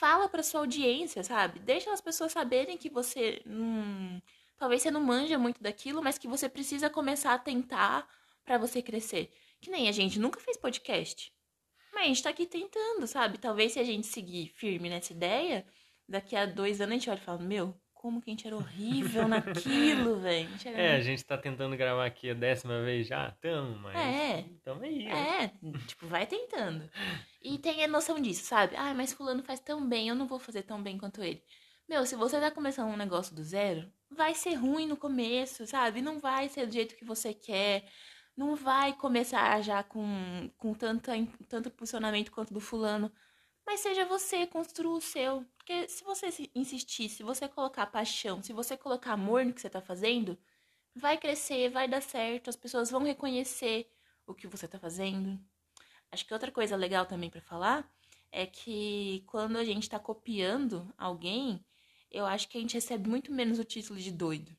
fala 0.00 0.30
para 0.30 0.42
sua 0.42 0.60
audiência, 0.60 1.22
sabe? 1.22 1.60
Deixa 1.60 1.92
as 1.92 2.00
pessoas 2.00 2.32
saberem 2.32 2.78
que 2.78 2.88
você 2.88 3.42
hum, 3.46 4.18
talvez 4.56 4.80
você 4.80 4.90
não 4.90 5.02
manja 5.02 5.38
muito 5.38 5.62
daquilo, 5.62 6.02
mas 6.02 6.16
que 6.16 6.26
você 6.26 6.48
precisa 6.48 6.88
começar 6.88 7.34
a 7.34 7.38
tentar 7.38 8.08
para 8.42 8.56
você 8.56 8.80
crescer. 8.80 9.30
Que 9.60 9.70
nem 9.70 9.90
a 9.90 9.92
gente 9.92 10.18
nunca 10.18 10.40
fez 10.40 10.56
podcast. 10.56 11.30
Mas 11.92 12.04
a 12.04 12.06
gente 12.06 12.22
tá 12.22 12.30
aqui 12.30 12.46
tentando, 12.46 13.06
sabe? 13.06 13.36
Talvez 13.36 13.72
se 13.72 13.78
a 13.78 13.84
gente 13.84 14.06
seguir 14.06 14.46
firme 14.48 14.88
nessa 14.88 15.12
ideia, 15.12 15.66
daqui 16.08 16.34
a 16.34 16.46
dois 16.46 16.80
anos 16.80 16.92
a 16.92 16.96
gente 16.96 17.10
olha 17.10 17.18
e 17.18 17.24
fala, 17.24 17.38
meu, 17.38 17.78
como 18.00 18.22
que 18.22 18.30
a 18.30 18.32
gente 18.32 18.46
era 18.46 18.56
horrível 18.56 19.28
naquilo, 19.28 20.16
velho. 20.20 20.48
É, 20.64 20.96
a 20.96 21.00
gente 21.02 21.22
tá 21.22 21.36
tentando 21.36 21.76
gravar 21.76 22.06
aqui 22.06 22.30
a 22.30 22.34
décima 22.34 22.82
vez 22.82 23.06
já, 23.06 23.30
tamo, 23.42 23.78
mas. 23.78 23.94
É. 23.94 24.46
Tamo 24.64 24.82
aí. 24.82 25.06
É, 25.06 25.48
tipo, 25.86 26.06
vai 26.06 26.26
tentando. 26.26 26.90
E 27.42 27.58
tem 27.58 27.84
a 27.84 27.88
noção 27.88 28.18
disso, 28.18 28.42
sabe? 28.46 28.74
Ah, 28.74 28.94
mas 28.94 29.12
Fulano 29.12 29.42
faz 29.42 29.60
tão 29.60 29.86
bem, 29.86 30.08
eu 30.08 30.14
não 30.14 30.26
vou 30.26 30.38
fazer 30.38 30.62
tão 30.62 30.82
bem 30.82 30.96
quanto 30.96 31.22
ele. 31.22 31.42
Meu, 31.86 32.06
se 32.06 32.16
você 32.16 32.40
tá 32.40 32.50
começando 32.50 32.88
um 32.88 32.96
negócio 32.96 33.36
do 33.36 33.44
zero, 33.44 33.92
vai 34.10 34.34
ser 34.34 34.54
ruim 34.54 34.86
no 34.86 34.96
começo, 34.96 35.66
sabe? 35.66 36.00
Não 36.00 36.18
vai 36.18 36.48
ser 36.48 36.66
do 36.66 36.72
jeito 36.72 36.96
que 36.96 37.04
você 37.04 37.34
quer. 37.34 37.84
Não 38.34 38.56
vai 38.56 38.94
começar 38.94 39.60
já 39.60 39.82
com, 39.82 40.50
com 40.56 40.72
tanta, 40.72 41.12
tanto 41.50 41.70
posicionamento 41.70 42.32
quanto 42.32 42.54
do 42.54 42.60
fulano. 42.60 43.12
Mas 43.70 43.78
seja 43.78 44.04
você, 44.04 44.48
construa 44.48 44.98
o 44.98 45.00
seu. 45.00 45.46
Porque 45.56 45.86
se 45.86 46.02
você 46.02 46.26
insistir, 46.56 47.08
se 47.08 47.22
você 47.22 47.46
colocar 47.46 47.86
paixão, 47.86 48.42
se 48.42 48.52
você 48.52 48.76
colocar 48.76 49.12
amor 49.12 49.44
no 49.46 49.52
que 49.52 49.60
você 49.60 49.70
tá 49.70 49.80
fazendo, 49.80 50.36
vai 50.92 51.16
crescer, 51.16 51.70
vai 51.70 51.86
dar 51.86 52.02
certo, 52.02 52.50
as 52.50 52.56
pessoas 52.56 52.90
vão 52.90 53.04
reconhecer 53.04 53.88
o 54.26 54.34
que 54.34 54.48
você 54.48 54.66
tá 54.66 54.76
fazendo. 54.76 55.38
Acho 56.10 56.26
que 56.26 56.34
outra 56.34 56.50
coisa 56.50 56.74
legal 56.74 57.06
também 57.06 57.30
para 57.30 57.40
falar 57.40 57.88
é 58.32 58.44
que 58.44 59.22
quando 59.28 59.56
a 59.56 59.62
gente 59.62 59.88
tá 59.88 60.00
copiando 60.00 60.92
alguém, 60.98 61.64
eu 62.10 62.26
acho 62.26 62.48
que 62.48 62.58
a 62.58 62.60
gente 62.60 62.74
recebe 62.74 63.08
muito 63.08 63.32
menos 63.32 63.60
o 63.60 63.64
título 63.64 64.00
de 64.00 64.10
doido. 64.10 64.50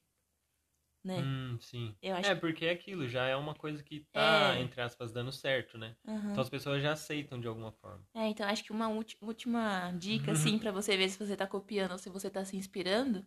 Né? 1.04 1.32
Hum, 1.40 1.58
sim. 1.62 1.98
É, 2.22 2.34
porque 2.36 2.66
é 2.66 2.72
aquilo, 2.72 3.08
já 3.08 3.26
é 3.28 3.36
uma 3.36 3.56
coisa 3.56 3.84
que 3.84 4.02
tá, 4.12 4.56
é. 4.56 4.60
entre 4.60 4.82
aspas, 4.82 5.12
dando 5.12 5.32
certo, 5.32 5.78
né? 5.78 5.98
Uhum. 6.08 6.32
Então 6.32 6.42
as 6.42 6.50
pessoas 6.50 6.82
já 6.82 6.94
aceitam 6.94 7.40
de 7.40 7.48
alguma 7.48 7.72
forma. 7.72 8.06
É, 8.14 8.28
então 8.28 8.46
acho 8.48 8.64
que 8.64 8.72
uma 8.74 8.90
última 9.22 9.92
dica, 9.94 10.32
assim, 10.34 10.60
para 10.60 10.72
você 10.72 10.98
ver 10.98 11.10
se 11.10 11.18
você 11.18 11.36
tá 11.38 11.48
copiando 11.48 11.94
ou 11.94 11.98
se 11.98 12.10
você 12.10 12.30
tá 12.30 12.44
se 12.44 12.58
inspirando, 12.58 13.26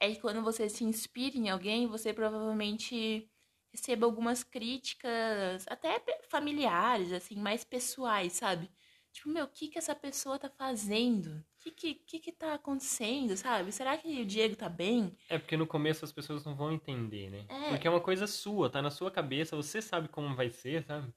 é 0.00 0.10
que 0.14 0.20
quando 0.20 0.42
você 0.42 0.68
se 0.68 0.84
inspira 0.84 1.36
em 1.38 1.50
alguém, 1.50 1.86
você 1.88 2.12
provavelmente 2.14 3.30
receba 3.72 4.06
algumas 4.06 4.44
críticas, 4.44 5.66
até 5.68 6.02
familiares, 6.30 7.12
assim, 7.12 7.36
mais 7.36 7.64
pessoais, 7.64 8.34
sabe? 8.34 8.70
Tipo, 9.12 9.30
meu, 9.30 9.46
o 9.46 9.48
que 9.48 9.68
que 9.68 9.78
essa 9.78 9.94
pessoa 9.94 10.38
tá 10.38 10.50
fazendo? 10.50 11.44
O 11.60 11.62
que 11.62 11.70
que, 11.72 11.94
que 11.94 12.18
que 12.18 12.32
tá 12.32 12.54
acontecendo, 12.54 13.36
sabe? 13.36 13.70
Será 13.70 13.94
que 13.98 14.22
o 14.22 14.24
Diego 14.24 14.56
tá 14.56 14.66
bem? 14.66 15.14
É, 15.28 15.38
porque 15.38 15.58
no 15.58 15.66
começo 15.66 16.02
as 16.02 16.10
pessoas 16.10 16.42
não 16.42 16.54
vão 16.56 16.72
entender, 16.72 17.28
né? 17.28 17.44
É. 17.50 17.68
Porque 17.68 17.86
é 17.86 17.90
uma 17.90 18.00
coisa 18.00 18.26
sua, 18.26 18.70
tá 18.70 18.80
na 18.80 18.90
sua 18.90 19.10
cabeça, 19.10 19.54
você 19.54 19.82
sabe 19.82 20.08
como 20.08 20.34
vai 20.34 20.48
ser, 20.48 20.82
sabe? 20.84 21.12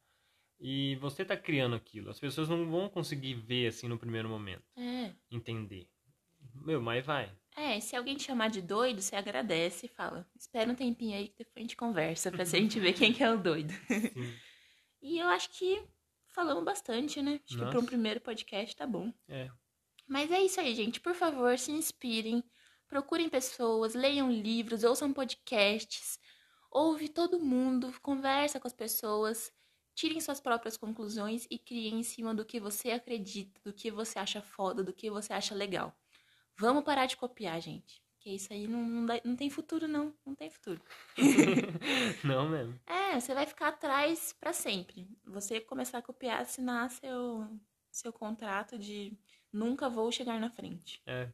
E 0.60 0.98
você 0.98 1.24
tá 1.24 1.38
criando 1.38 1.78
aquilo. 1.78 2.10
As 2.10 2.20
pessoas 2.20 2.50
não 2.50 2.70
vão 2.70 2.90
conseguir 2.90 3.36
ver 3.36 3.68
assim 3.68 3.88
no 3.88 3.98
primeiro 3.98 4.28
momento. 4.28 4.64
É. 4.76 5.14
Entender. 5.32 5.88
Meu, 6.54 6.82
mas 6.82 7.06
vai. 7.06 7.32
É, 7.56 7.80
se 7.80 7.96
alguém 7.96 8.18
te 8.18 8.24
chamar 8.24 8.50
de 8.50 8.62
doido, 8.62 9.02
você 9.02 9.16
agradece 9.16 9.86
e 9.86 9.90
fala. 9.90 10.28
Espera 10.36 10.70
um 10.70 10.76
tempinho 10.76 11.18
aí 11.18 11.30
que 11.30 11.38
depois 11.38 11.56
a 11.56 11.62
gente 11.62 11.78
conversa 11.78 12.30
pra 12.30 12.42
a 12.42 12.46
gente 12.46 12.82
ver 12.82 12.92
quem 12.92 13.14
que 13.14 13.24
é 13.24 13.32
o 13.32 13.38
doido. 13.38 13.74
Sim. 13.88 14.36
e 15.02 15.20
eu 15.20 15.28
acho 15.28 15.50
que 15.52 15.82
falamos 16.28 16.66
bastante, 16.66 17.22
né? 17.22 17.40
Acho 17.46 17.58
Nossa. 17.58 17.66
que 17.66 17.72
para 17.72 17.80
um 17.80 17.86
primeiro 17.86 18.20
podcast 18.20 18.76
tá 18.76 18.86
bom. 18.86 19.14
É. 19.30 19.50
Mas 20.14 20.30
é 20.30 20.40
isso 20.44 20.60
aí, 20.60 20.76
gente. 20.76 21.00
Por 21.00 21.16
favor, 21.16 21.58
se 21.58 21.72
inspirem, 21.72 22.44
procurem 22.88 23.28
pessoas, 23.28 23.96
leiam 23.96 24.32
livros, 24.32 24.84
ouçam 24.84 25.12
podcasts, 25.12 26.20
ouve 26.70 27.10
todo 27.10 27.40
mundo, 27.40 27.92
conversa 28.00 28.60
com 28.60 28.68
as 28.68 28.74
pessoas, 28.74 29.52
tirem 29.96 30.22
suas 30.22 30.40
próprias 30.40 30.78
conclusões 30.78 31.48
e 31.50 31.58
criem 31.58 32.02
em 32.02 32.04
cima 32.04 32.32
do 32.32 32.46
que 32.46 32.60
você 32.60 32.92
acredita, 32.92 33.60
do 33.66 33.74
que 33.74 33.90
você 33.90 34.20
acha 34.20 34.40
foda, 34.40 34.84
do 34.84 34.94
que 34.94 35.10
você 35.10 35.34
acha 35.34 35.56
legal. 35.56 35.92
Vamos 36.56 36.84
parar 36.84 37.08
de 37.08 37.18
copiar, 37.18 37.60
gente. 37.60 38.00
Porque 38.14 38.30
isso 38.30 38.54
aí 38.54 38.68
não, 38.68 38.84
não, 38.84 39.06
dá, 39.08 39.20
não 39.26 39.36
tem 39.36 39.50
futuro, 39.50 39.88
não. 39.88 40.14
Não 40.24 40.36
tem 40.36 40.52
futuro. 40.52 40.80
não 42.24 42.48
mesmo. 42.48 42.80
É, 42.86 43.20
você 43.20 43.34
vai 43.34 43.48
ficar 43.48 43.70
atrás 43.70 44.32
para 44.40 44.54
sempre. 44.54 45.08
Você 45.26 45.60
começar 45.60 45.98
a 45.98 46.04
copiar, 46.04 46.40
assinar 46.40 46.92
seu, 46.92 47.50
seu 47.90 48.14
contrato 48.14 48.78
de 48.78 49.18
nunca 49.54 49.90
vou 49.90 50.12
chegar 50.12 50.40
na 50.40 50.50
frente. 50.50 51.02
É. 51.06 51.32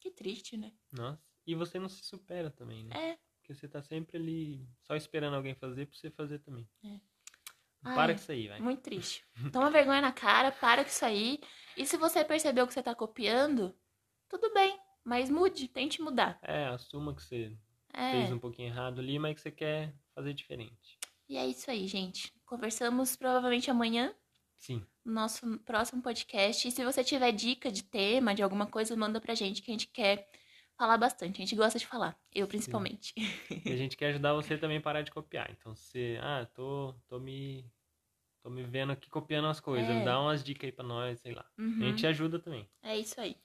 Que 0.00 0.10
triste, 0.10 0.56
né? 0.56 0.72
Nossa. 0.90 1.22
E 1.46 1.54
você 1.54 1.78
não 1.78 1.88
se 1.88 2.02
supera 2.02 2.50
também, 2.50 2.84
né? 2.84 3.10
É. 3.12 3.18
Porque 3.38 3.54
você 3.54 3.68
tá 3.68 3.82
sempre 3.82 4.16
ali 4.16 4.66
só 4.82 4.96
esperando 4.96 5.34
alguém 5.36 5.54
fazer 5.54 5.86
pra 5.86 5.96
você 5.96 6.10
fazer 6.10 6.38
também. 6.38 6.66
É. 6.82 6.98
Para 7.82 8.12
Ai, 8.12 8.14
com 8.14 8.20
isso 8.20 8.32
aí, 8.32 8.48
vai. 8.48 8.60
Muito 8.60 8.80
triste. 8.80 9.26
Toma 9.52 9.70
vergonha 9.70 10.00
na 10.00 10.10
cara, 10.12 10.50
para 10.50 10.82
com 10.82 10.88
isso 10.88 11.04
aí. 11.04 11.38
E 11.76 11.84
se 11.84 11.98
você 11.98 12.24
percebeu 12.24 12.66
que 12.66 12.72
você 12.72 12.82
tá 12.82 12.94
copiando, 12.94 13.76
tudo 14.28 14.52
bem. 14.54 14.78
Mas 15.04 15.28
mude, 15.28 15.68
tente 15.68 16.00
mudar. 16.00 16.38
É, 16.42 16.64
assuma 16.68 17.14
que 17.14 17.22
você 17.22 17.54
É. 17.92 18.12
fez 18.12 18.32
um 18.32 18.38
pouquinho 18.38 18.68
errado 18.68 19.00
ali, 19.00 19.18
mas 19.18 19.34
que 19.34 19.42
você 19.42 19.50
quer 19.50 19.94
fazer 20.14 20.32
diferente. 20.32 20.98
E 21.28 21.36
é 21.36 21.46
isso 21.46 21.70
aí, 21.70 21.86
gente. 21.86 22.32
Conversamos 22.46 23.16
provavelmente 23.16 23.70
amanhã 23.70 24.14
Sim. 24.56 24.86
No 25.04 25.12
nosso 25.12 25.58
próximo 25.60 26.00
podcast. 26.02 26.66
E 26.66 26.70
se 26.70 26.84
você 26.84 27.04
tiver 27.04 27.32
dica 27.32 27.70
de 27.70 27.82
tema, 27.82 28.34
de 28.34 28.42
alguma 28.42 28.66
coisa, 28.66 28.96
manda 28.96 29.20
pra 29.20 29.34
gente, 29.34 29.62
que 29.62 29.70
a 29.70 29.74
gente 29.74 29.88
quer 29.88 30.28
falar 30.76 30.96
bastante. 30.96 31.36
A 31.36 31.44
gente 31.44 31.54
gosta 31.54 31.78
de 31.78 31.86
falar. 31.86 32.18
Eu, 32.34 32.46
principalmente. 32.48 33.12
E 33.64 33.72
a 33.72 33.76
gente 33.76 33.96
quer 33.96 34.08
ajudar 34.08 34.32
você 34.34 34.56
também 34.58 34.78
a 34.78 34.80
parar 34.80 35.02
de 35.02 35.10
copiar. 35.10 35.50
Então, 35.50 35.74
se 35.74 35.84
você, 35.90 36.18
ah, 36.22 36.46
tô, 36.54 36.94
tô 37.06 37.18
me 37.20 37.64
tô 38.42 38.50
me 38.50 38.62
vendo 38.62 38.92
aqui 38.92 39.08
copiando 39.08 39.48
as 39.48 39.58
coisas, 39.58 39.88
É. 39.88 40.04
dá 40.04 40.20
umas 40.20 40.44
dicas 40.44 40.64
aí 40.68 40.72
pra 40.72 40.84
nós, 40.84 41.18
sei 41.20 41.32
lá. 41.34 41.46
Uhum. 41.58 41.78
A 41.80 41.84
gente 41.86 42.06
ajuda 42.06 42.38
também. 42.38 42.68
É 42.82 42.98
isso 42.98 43.18
aí. 43.20 43.36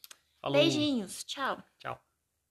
Falou. 0.42 0.58
Beijinhos. 0.60 1.24
Tchau. 1.24 1.64
Tchau. 1.80 2.02